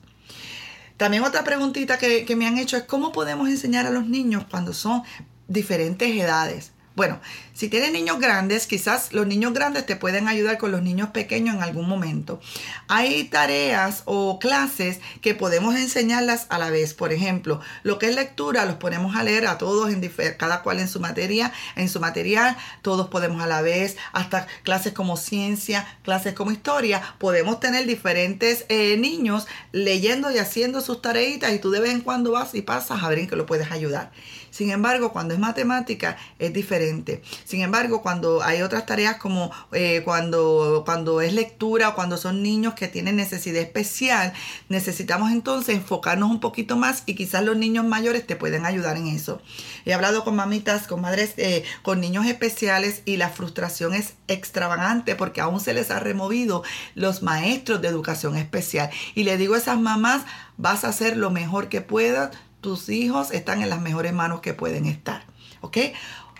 También 0.97 1.23
otra 1.23 1.43
preguntita 1.43 1.99
que, 1.99 2.35
me 2.35 2.47
han 2.47 2.57
hecho 2.57 2.75
es 2.75 2.83
cómo 2.83 3.11
podemos 3.11 3.49
enseñar 3.49 3.85
a 3.85 3.91
los 3.91 4.07
niños 4.07 4.45
cuando 4.49 4.73
son 4.73 5.03
diferentes 5.47 6.09
edades. 6.09 6.71
Bueno, 6.97 7.19
si 7.53 7.69
tienes 7.69 7.91
niños 7.91 8.19
grandes, 8.19 8.65
quizás 8.65 9.13
los 9.13 9.27
niños 9.27 9.53
grandes 9.53 9.85
te 9.85 9.95
pueden 9.95 10.27
ayudar 10.27 10.57
con 10.57 10.71
los 10.71 10.81
niños 10.81 11.09
pequeños 11.09 11.53
en 11.53 11.61
algún 11.61 11.87
momento. 11.87 12.41
Hay 12.87 13.25
tareas 13.25 14.01
o 14.05 14.39
clases 14.39 14.99
que 15.21 15.35
podemos 15.35 15.75
enseñarlas 15.75 16.47
a 16.49 16.57
la 16.57 16.71
vez. 16.71 16.95
Por 16.95 17.13
ejemplo, 17.13 17.61
lo 17.83 17.99
que 17.99 18.07
es 18.07 18.15
lectura, 18.15 18.65
los 18.65 18.77
ponemos 18.77 19.15
a 19.15 19.21
leer 19.21 19.45
a 19.45 19.59
todos, 19.59 19.91
en 19.91 20.01
cada 20.39 20.63
cual 20.63 20.79
en 20.79 20.87
su 20.87 20.99
materia, 20.99 21.53
en 21.75 21.87
su 21.87 21.99
material, 21.99 22.57
todos 22.81 23.09
podemos 23.09 23.43
a 23.43 23.47
la 23.47 23.61
vez, 23.61 23.95
hasta 24.11 24.47
clases 24.63 24.93
como 24.93 25.17
ciencia, 25.17 25.99
clases 26.01 26.33
como 26.33 26.49
historia, 26.49 27.03
podemos 27.19 27.59
tener 27.59 27.85
diferentes 27.85 28.65
eh, 28.69 28.97
niños 28.97 29.45
leyendo 29.71 30.31
y 30.31 30.39
haciendo 30.39 30.81
sus 30.81 31.03
tareitas 31.03 31.53
y 31.53 31.59
tú 31.59 31.69
de 31.69 31.79
vez 31.79 31.91
en 31.91 32.01
cuando 32.01 32.31
vas 32.31 32.55
y 32.55 32.63
pasas 32.63 33.03
a 33.03 33.09
ver 33.09 33.19
en 33.19 33.27
qué 33.27 33.35
lo 33.35 33.45
puedes 33.45 33.71
ayudar. 33.71 34.11
Sin 34.51 34.71
embargo, 34.71 35.11
cuando 35.11 35.33
es 35.33 35.39
matemática 35.39 36.17
es 36.39 36.53
diferente. 36.53 37.21
Sin 37.43 37.61
embargo, 37.61 38.01
cuando 38.01 38.43
hay 38.43 38.61
otras 38.61 38.85
tareas 38.85 39.17
como 39.17 39.51
eh, 39.71 40.01
cuando, 40.03 40.83
cuando 40.85 41.21
es 41.21 41.33
lectura 41.33 41.89
o 41.89 41.95
cuando 41.95 42.17
son 42.17 42.43
niños 42.43 42.73
que 42.73 42.87
tienen 42.87 43.15
necesidad 43.15 43.61
especial, 43.61 44.33
necesitamos 44.69 45.31
entonces 45.31 45.75
enfocarnos 45.75 46.29
un 46.29 46.39
poquito 46.39 46.77
más 46.77 47.03
y 47.05 47.15
quizás 47.15 47.43
los 47.43 47.57
niños 47.57 47.85
mayores 47.85 48.25
te 48.25 48.35
pueden 48.35 48.65
ayudar 48.65 48.97
en 48.97 49.07
eso. 49.07 49.41
He 49.85 49.93
hablado 49.93 50.23
con 50.23 50.35
mamitas, 50.35 50.87
con 50.87 51.01
madres, 51.01 51.33
eh, 51.37 51.63
con 51.81 51.99
niños 51.99 52.25
especiales 52.25 53.01
y 53.05 53.17
la 53.17 53.29
frustración 53.29 53.93
es 53.93 54.13
extravagante 54.27 55.15
porque 55.15 55.41
aún 55.41 55.59
se 55.59 55.73
les 55.73 55.91
ha 55.91 55.99
removido 55.99 56.63
los 56.95 57.23
maestros 57.23 57.81
de 57.81 57.87
educación 57.87 58.37
especial. 58.37 58.89
Y 59.15 59.23
le 59.23 59.37
digo 59.37 59.55
a 59.55 59.59
esas 59.59 59.79
mamás, 59.79 60.23
vas 60.57 60.83
a 60.83 60.89
hacer 60.89 61.17
lo 61.17 61.29
mejor 61.29 61.69
que 61.69 61.81
puedas 61.81 62.31
tus 62.61 62.89
hijos 62.89 63.31
están 63.31 63.61
en 63.61 63.69
las 63.69 63.81
mejores 63.81 64.13
manos 64.13 64.41
que 64.41 64.53
pueden 64.53 64.85
estar. 64.85 65.25
¿Ok? 65.61 65.77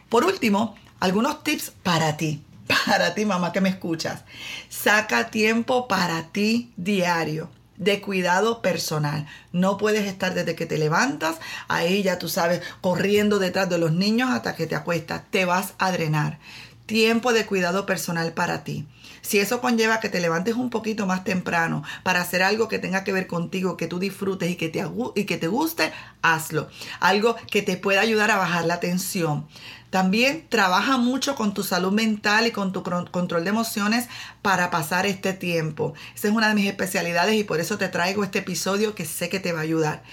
Por 0.10 0.26
último, 0.26 0.76
algunos 1.00 1.44
tips 1.44 1.72
para 1.84 2.18
ti. 2.18 2.44
Para 2.86 3.16
ti, 3.16 3.24
mamá 3.24 3.54
que 3.54 3.62
me 3.62 3.70
escuchas. 3.70 4.24
Saca 4.68 5.30
tiempo 5.30 5.88
para 5.88 6.24
ti 6.24 6.74
diario 6.76 7.50
de 7.78 8.02
cuidado 8.02 8.62
personal. 8.62 9.26
No 9.54 9.78
puedes 9.78 10.06
estar 10.06 10.34
desde 10.34 10.56
que 10.56 10.66
te 10.66 10.78
levantas, 10.78 11.38
ahí 11.68 12.04
ya 12.04 12.20
tú 12.20 12.28
sabes, 12.28 12.62
corriendo 12.82 13.40
detrás 13.40 13.70
de 13.70 13.78
los 13.78 13.94
niños 13.94 14.32
hasta 14.32 14.56
que 14.56 14.68
te 14.68 14.76
acuestas. 14.76 15.24
Te 15.30 15.46
vas 15.46 15.76
a 15.78 15.92
drenar 15.92 16.40
tiempo 16.88 17.34
de 17.34 17.46
cuidado 17.46 17.86
personal 17.86 18.34
para 18.34 18.64
ti. 18.64 18.88
Si 19.22 19.40
eso 19.40 19.60
conlleva 19.60 20.00
que 20.00 20.10
te 20.10 20.22
levantes 20.22 20.56
un 20.56 20.70
poquito 20.70 21.06
más 21.06 21.26
temprano 21.26 21.84
para 22.04 22.22
hacer 22.22 22.42
algo 22.42 22.70
que 22.70 22.80
tenga 22.80 23.04
que 23.04 23.12
ver 23.12 23.28
contigo, 23.28 23.76
que 23.76 23.88
tú 23.88 24.00
disfrutes 24.00 24.50
y 24.50 24.56
que 24.56 24.70
te, 24.70 24.84
y 25.16 25.26
que 25.26 25.38
te 25.38 25.48
guste, 25.48 25.92
hazlo. 26.22 26.70
Algo 27.02 27.36
que 27.52 27.62
te 27.62 27.76
pueda 27.76 28.02
ayudar 28.02 28.32
a 28.32 28.38
bajar 28.38 28.66
la 28.66 28.80
tensión. 28.80 29.46
También 29.90 30.48
trabaja 30.50 30.98
mucho 30.98 31.36
con 31.36 31.54
tu 31.54 31.64
salud 31.64 31.92
mental 31.92 32.48
y 32.48 32.52
con 32.52 32.72
tu 32.72 32.84
control 32.84 33.44
de 33.44 33.50
emociones 33.50 34.08
para 34.42 34.70
pasar 34.70 35.06
este 35.06 35.34
tiempo. 35.34 35.94
Esa 36.16 36.30
es 36.30 36.34
una 36.34 36.50
de 36.50 36.56
mis 36.56 36.68
especialidades 36.68 37.36
y 37.36 37.44
por 37.44 37.60
eso 37.60 37.78
te 37.78 37.90
traigo 37.90 38.24
este 38.24 38.40
episodio 38.40 38.96
que 38.96 39.06
sé 39.06 39.30
que 39.30 39.40
te 39.40 39.52
va 39.52 39.60
a 39.60 39.64
ayudar. 39.64 40.04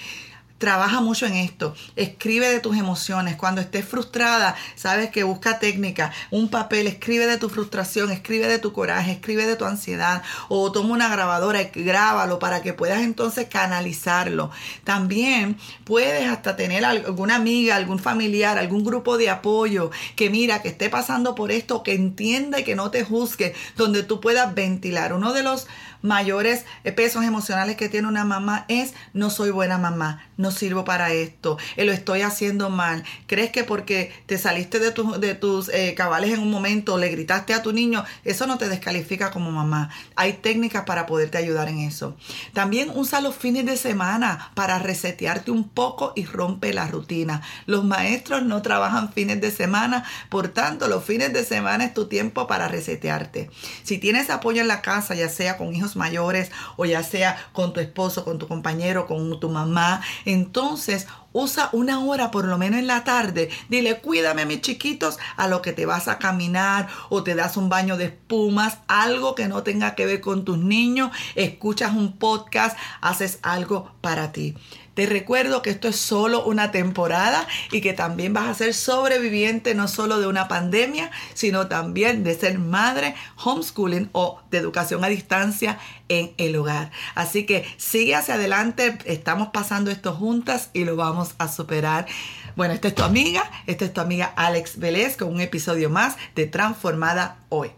Trabaja 0.64 1.02
mucho 1.02 1.26
en 1.26 1.34
esto. 1.34 1.74
Escribe 1.94 2.48
de 2.48 2.58
tus 2.58 2.78
emociones. 2.78 3.36
Cuando 3.36 3.60
estés 3.60 3.84
frustrada, 3.84 4.56
sabes 4.76 5.10
que 5.10 5.22
busca 5.22 5.58
técnica, 5.58 6.10
un 6.30 6.48
papel, 6.48 6.86
escribe 6.86 7.26
de 7.26 7.36
tu 7.36 7.50
frustración, 7.50 8.10
escribe 8.10 8.48
de 8.48 8.58
tu 8.58 8.72
coraje, 8.72 9.12
escribe 9.12 9.44
de 9.44 9.56
tu 9.56 9.66
ansiedad 9.66 10.22
o 10.48 10.72
toma 10.72 10.94
una 10.94 11.10
grabadora 11.10 11.60
y 11.60 11.66
grábalo 11.66 12.38
para 12.38 12.62
que 12.62 12.72
puedas 12.72 13.02
entonces 13.02 13.46
canalizarlo. 13.50 14.50
También 14.84 15.58
puedes 15.84 16.30
hasta 16.30 16.56
tener 16.56 16.86
alguna 16.86 17.34
amiga, 17.34 17.76
algún 17.76 17.98
familiar, 17.98 18.56
algún 18.56 18.84
grupo 18.84 19.18
de 19.18 19.28
apoyo 19.28 19.90
que 20.16 20.30
mira, 20.30 20.62
que 20.62 20.68
esté 20.68 20.88
pasando 20.88 21.34
por 21.34 21.52
esto, 21.52 21.82
que 21.82 21.92
entienda 21.92 22.60
y 22.60 22.64
que 22.64 22.74
no 22.74 22.90
te 22.90 23.04
juzgue, 23.04 23.54
donde 23.76 24.02
tú 24.02 24.18
puedas 24.18 24.54
ventilar. 24.54 25.12
Uno 25.12 25.34
de 25.34 25.42
los 25.42 25.66
mayores 26.00 26.64
pesos 26.96 27.24
emocionales 27.24 27.76
que 27.76 27.88
tiene 27.88 28.08
una 28.08 28.24
mamá 28.24 28.66
es 28.68 28.92
no 29.14 29.30
soy 29.30 29.50
buena 29.50 29.78
mamá, 29.78 30.26
sirvo 30.54 30.84
para 30.84 31.12
esto, 31.12 31.58
eh, 31.76 31.84
lo 31.84 31.92
estoy 31.92 32.22
haciendo 32.22 32.70
mal. 32.70 33.04
¿Crees 33.26 33.50
que 33.50 33.64
porque 33.64 34.12
te 34.26 34.38
saliste 34.38 34.78
de, 34.78 34.92
tus 35.34 35.68
eh, 35.68 35.94
cabales 35.94 36.32
en 36.32 36.40
un 36.40 36.50
momento, 36.50 36.96
le 36.96 37.10
gritaste 37.10 37.52
a 37.52 37.62
tu 37.62 37.72
niño, 37.72 38.04
eso 38.24 38.46
no 38.46 38.56
te 38.56 38.68
descalifica 38.68 39.30
como 39.30 39.50
mamá? 39.50 39.90
Hay 40.16 40.34
técnicas 40.34 40.84
para 40.84 41.06
poderte 41.06 41.38
ayudar 41.38 41.68
en 41.68 41.80
eso. 41.80 42.16
También 42.52 42.90
usa 42.94 43.20
los 43.20 43.36
fines 43.36 43.66
de 43.66 43.76
semana 43.76 44.52
para 44.54 44.78
resetearte 44.78 45.50
un 45.50 45.68
poco 45.68 46.12
y 46.16 46.24
rompe 46.24 46.72
la 46.72 46.86
rutina. 46.86 47.42
Los 47.66 47.84
maestros 47.84 48.42
no 48.42 48.62
trabajan 48.62 49.12
fines 49.12 49.40
de 49.40 49.50
semana, 49.50 50.04
por 50.28 50.48
tanto 50.48 50.88
los 50.88 51.04
fines 51.04 51.32
de 51.32 51.44
semana 51.44 51.84
es 51.84 51.94
tu 51.94 52.06
tiempo 52.06 52.46
para 52.46 52.68
resetearte. 52.68 53.50
Si 53.82 53.98
tienes 53.98 54.30
apoyo 54.30 54.60
en 54.60 54.68
la 54.68 54.82
casa, 54.82 55.14
ya 55.14 55.28
sea 55.28 55.56
con 55.56 55.74
hijos 55.74 55.96
mayores 55.96 56.50
o 56.76 56.84
ya 56.84 57.02
sea 57.02 57.36
con 57.52 57.72
tu 57.72 57.80
esposo, 57.80 58.24
con 58.24 58.38
tu 58.38 58.48
compañero, 58.48 59.06
con 59.06 59.40
tu 59.40 59.48
mamá. 59.48 60.02
Entonces 60.34 61.06
usa 61.32 61.68
una 61.72 62.00
hora 62.00 62.30
por 62.30 62.44
lo 62.46 62.58
menos 62.58 62.78
en 62.78 62.86
la 62.86 63.04
tarde. 63.04 63.50
Dile, 63.68 64.00
cuídame 64.00 64.42
a 64.42 64.46
mis 64.46 64.60
chiquitos 64.60 65.18
a 65.36 65.48
lo 65.48 65.62
que 65.62 65.72
te 65.72 65.86
vas 65.86 66.08
a 66.08 66.18
caminar 66.18 66.88
o 67.10 67.22
te 67.22 67.34
das 67.34 67.56
un 67.56 67.68
baño 67.68 67.96
de 67.96 68.06
espumas, 68.06 68.78
algo 68.88 69.34
que 69.34 69.48
no 69.48 69.62
tenga 69.62 69.94
que 69.94 70.06
ver 70.06 70.20
con 70.20 70.44
tus 70.44 70.58
niños, 70.58 71.10
escuchas 71.34 71.92
un 71.92 72.16
podcast, 72.18 72.78
haces 73.00 73.38
algo 73.42 73.92
para 74.00 74.32
ti. 74.32 74.54
Te 74.94 75.06
recuerdo 75.06 75.60
que 75.60 75.70
esto 75.70 75.88
es 75.88 75.96
solo 75.96 76.44
una 76.44 76.70
temporada 76.70 77.46
y 77.72 77.80
que 77.80 77.92
también 77.92 78.32
vas 78.32 78.48
a 78.48 78.54
ser 78.54 78.74
sobreviviente 78.74 79.74
no 79.74 79.88
solo 79.88 80.20
de 80.20 80.28
una 80.28 80.46
pandemia, 80.46 81.10
sino 81.34 81.66
también 81.66 82.22
de 82.22 82.34
ser 82.34 82.58
madre, 82.58 83.16
homeschooling 83.42 84.08
o 84.12 84.40
de 84.50 84.58
educación 84.58 85.04
a 85.04 85.08
distancia 85.08 85.78
en 86.08 86.32
el 86.36 86.54
hogar. 86.56 86.92
Así 87.16 87.44
que 87.44 87.64
sigue 87.76 88.14
hacia 88.14 88.34
adelante, 88.34 88.98
estamos 89.04 89.48
pasando 89.48 89.90
esto 89.90 90.14
juntas 90.14 90.70
y 90.72 90.84
lo 90.84 90.94
vamos 90.94 91.34
a 91.38 91.48
superar. 91.48 92.06
Bueno, 92.54 92.72
esta 92.72 92.88
es 92.88 92.94
tu 92.94 93.02
amiga, 93.02 93.50
esta 93.66 93.84
es 93.84 93.92
tu 93.92 94.00
amiga 94.00 94.32
Alex 94.36 94.78
Vélez 94.78 95.16
con 95.16 95.32
un 95.32 95.40
episodio 95.40 95.90
más 95.90 96.16
de 96.36 96.46
Transformada 96.46 97.38
Hoy. 97.48 97.72